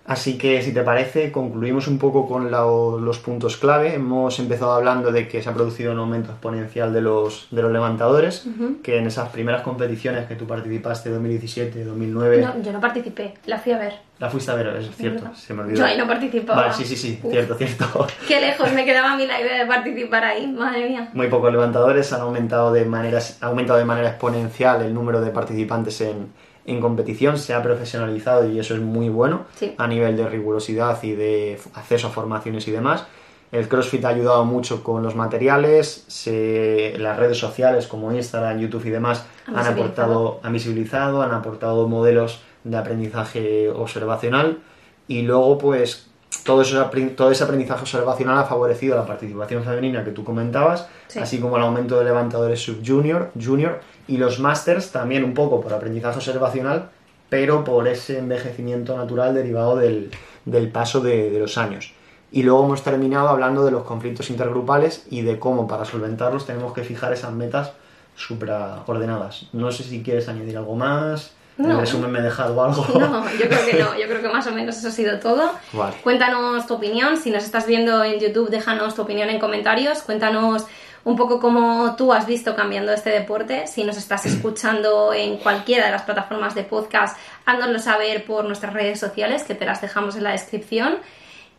Así 0.06 0.36
que, 0.36 0.60
si 0.60 0.74
te 0.74 0.82
parece, 0.82 1.32
concluimos 1.32 1.88
un 1.88 1.98
poco 1.98 2.28
con 2.28 2.50
la- 2.50 2.60
los 3.00 3.18
puntos 3.20 3.56
clave. 3.56 3.94
Hemos 3.94 4.38
empezado 4.38 4.72
hablando 4.74 5.10
de 5.12 5.26
que 5.28 5.42
se 5.42 5.48
ha 5.48 5.54
producido 5.54 5.92
un 5.92 5.98
aumento 5.98 6.30
exponencial 6.30 6.92
de 6.92 7.00
los, 7.00 7.46
de 7.50 7.62
los 7.62 7.72
levantadores, 7.72 8.46
que 8.82 8.98
en 8.98 9.06
esas 9.06 9.30
primeras 9.30 9.62
competiciones 9.62 10.26
que 10.26 10.34
tú 10.36 10.46
participaste, 10.46 11.08
2017, 11.08 11.84
2009, 11.84 12.42
No, 12.42 12.60
yo 12.62 12.72
no 12.72 12.80
participé, 12.80 13.32
la 13.46 13.58
fui 13.58 13.72
a 13.72 13.78
ver. 13.78 13.94
la 14.18 14.28
fuiste 14.28 14.50
a 14.50 14.54
ver, 14.56 14.66
es 14.76 14.94
cierto, 14.94 15.34
se 15.34 15.54
me 15.54 15.62
olvidó. 15.62 15.78
Yo 15.78 15.86
ahí 15.86 15.96
no 15.96 16.06
participaba. 16.06 16.60
Vale, 16.62 16.74
sí, 16.74 16.84
sí, 16.84 16.96
sí, 16.96 17.18
Uf. 17.22 17.30
cierto, 17.32 17.54
cierto. 17.54 18.06
Qué 18.28 18.40
lejos 18.42 18.70
me 18.72 18.84
quedaba 18.84 19.12
a 19.12 19.16
mí 19.16 19.26
la 19.26 19.40
idea 19.40 19.58
de 19.60 19.66
participar 19.66 20.22
ahí, 20.24 20.46
madre 20.46 20.86
mía. 20.90 21.08
Muy 21.14 21.28
pocos 21.28 21.50
levantadores 21.50 22.12
han 22.12 22.20
aumentado 22.20 22.74
de 22.74 22.84
manera, 22.84 23.20
ha 23.40 23.46
aumentado 23.46 23.78
de 23.78 23.86
manera 23.86 24.08
exponencial 24.10 24.82
el 24.82 24.92
número 24.92 25.22
de 25.22 25.30
participantes 25.30 25.98
en, 26.02 26.28
en 26.66 26.80
competición, 26.80 27.36
se 27.38 27.52
ha 27.54 27.62
profesionalizado 27.62 28.48
y 28.48 28.58
eso 28.58 28.74
es 28.74 28.80
muy 28.80 29.08
bueno 29.08 29.44
Sí. 29.56 29.74
a 29.76 29.86
nivel 29.86 30.16
de 30.16 30.28
rigurosidad 30.28 31.02
y 31.02 31.12
de 31.12 31.58
acceso 31.74 32.06
a 32.06 32.10
formaciones 32.10 32.66
y 32.68 32.70
demás. 32.70 33.04
El 33.52 33.68
CrossFit 33.68 34.04
ha 34.04 34.08
ayudado 34.08 34.44
mucho 34.44 34.82
con 34.82 35.02
los 35.02 35.14
materiales, 35.14 36.04
se- 36.08 36.94
las 36.98 37.18
redes 37.18 37.38
sociales 37.38 37.86
como 37.86 38.12
Instagram, 38.12 38.58
YouTube 38.58 38.86
y 38.86 38.90
demás 38.90 39.26
Han 39.46 39.66
aportado, 39.66 40.40
han 40.42 40.52
visibilizado, 40.54 41.22
han 41.22 41.30
aportado 41.32 41.86
modelos 41.86 42.40
de 42.64 42.76
aprendizaje 42.78 43.68
observacional 43.70 44.58
y 45.06 45.22
luego 45.22 45.58
pues 45.58 46.08
todo, 46.44 46.62
eso, 46.62 46.90
todo 47.16 47.30
ese 47.30 47.42
aprendizaje 47.44 47.80
observacional 47.80 48.38
ha 48.38 48.44
favorecido 48.44 48.96
la 48.96 49.06
participación 49.06 49.64
femenina 49.64 50.04
que 50.04 50.10
tú 50.12 50.24
comentabas, 50.24 50.86
Sí. 51.08 51.18
así 51.18 51.38
como 51.40 51.56
el 51.56 51.62
aumento 51.62 51.98
de 51.98 52.04
levantadores 52.04 52.60
sub-junior 52.62 53.30
junior, 53.42 53.80
y 54.06 54.18
los 54.18 54.38
masters 54.40 54.90
también 54.92 55.24
un 55.24 55.34
poco 55.34 55.60
por 55.60 55.72
aprendizaje 55.72 56.16
observacional, 56.18 56.90
pero 57.30 57.64
por 57.64 57.88
ese 57.88 58.18
envejecimiento 58.18 58.96
natural 58.96 59.34
derivado 59.34 59.76
del, 59.76 60.10
del 60.44 60.70
paso 60.70 61.00
de, 61.00 61.30
de 61.30 61.38
los 61.38 61.56
años. 61.58 61.92
Y 62.30 62.42
luego 62.42 62.64
hemos 62.64 62.82
terminado 62.82 63.28
hablando 63.28 63.64
de 63.64 63.70
los 63.70 63.84
conflictos 63.84 64.28
intergrupales 64.28 65.06
y 65.10 65.22
de 65.22 65.38
cómo 65.38 65.66
para 65.68 65.84
solventarlos 65.84 66.46
tenemos 66.46 66.72
que 66.72 66.82
fijar 66.82 67.12
esas 67.12 67.32
metas 67.32 67.72
supraordenadas. 68.16 69.48
No 69.52 69.70
sé 69.72 69.82
si 69.84 70.02
quieres 70.02 70.28
añadir 70.28 70.56
algo 70.56 70.74
más. 70.76 71.32
En 71.56 71.68
No. 71.68 71.80
resumen, 71.80 72.10
me 72.10 72.18
he 72.18 72.22
dejado 72.22 72.62
algo. 72.64 72.84
No, 72.98 73.24
yo 73.32 73.48
creo 73.48 73.66
que 73.66 73.74
no, 73.74 73.98
yo 73.98 74.06
creo 74.08 74.22
que 74.22 74.28
más 74.28 74.46
o 74.46 74.52
menos 74.52 74.76
eso 74.76 74.88
ha 74.88 74.90
sido 74.90 75.18
todo. 75.20 75.52
Vale. 75.72 75.96
Cuéntanos 76.02 76.66
tu 76.66 76.74
opinión, 76.74 77.16
si 77.16 77.30
nos 77.30 77.44
estás 77.44 77.66
viendo 77.66 78.02
en 78.02 78.18
YouTube, 78.18 78.50
déjanos 78.50 78.94
tu 78.94 79.02
opinión 79.02 79.28
en 79.30 79.38
comentarios, 79.38 80.02
cuéntanos 80.02 80.66
un 81.04 81.16
poco 81.16 81.38
cómo 81.38 81.94
tú 81.96 82.12
has 82.14 82.26
visto 82.26 82.56
cambiando 82.56 82.90
este 82.92 83.10
deporte, 83.10 83.66
si 83.66 83.84
nos 83.84 83.96
estás 83.98 84.24
escuchando 84.32 85.12
en 85.12 85.36
cualquiera 85.36 85.84
de 85.86 85.92
las 85.92 86.02
plataformas 86.02 86.54
de 86.56 86.64
podcast, 86.64 87.16
háznoslo 87.46 87.78
saber 87.78 88.24
por 88.24 88.44
nuestras 88.46 88.72
redes 88.72 88.98
sociales, 88.98 89.44
que 89.44 89.54
te 89.54 89.64
las 89.66 89.80
dejamos 89.80 90.16
en 90.16 90.24
la 90.24 90.32
descripción. 90.32 90.96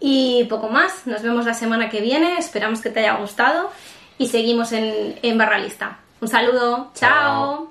Y 0.01 0.43
poco 0.49 0.67
más, 0.67 1.08
nos 1.08 1.21
vemos 1.21 1.45
la 1.45 1.53
semana 1.53 1.89
que 1.89 2.01
viene, 2.01 2.38
esperamos 2.38 2.81
que 2.81 2.89
te 2.89 2.99
haya 2.99 3.15
gustado 3.15 3.69
y 4.17 4.27
seguimos 4.27 4.73
en, 4.73 5.17
en 5.21 5.38
Barra 5.38 5.58
Lista. 5.58 5.99
Un 6.19 6.27
saludo. 6.27 6.91
Chao. 6.95 7.63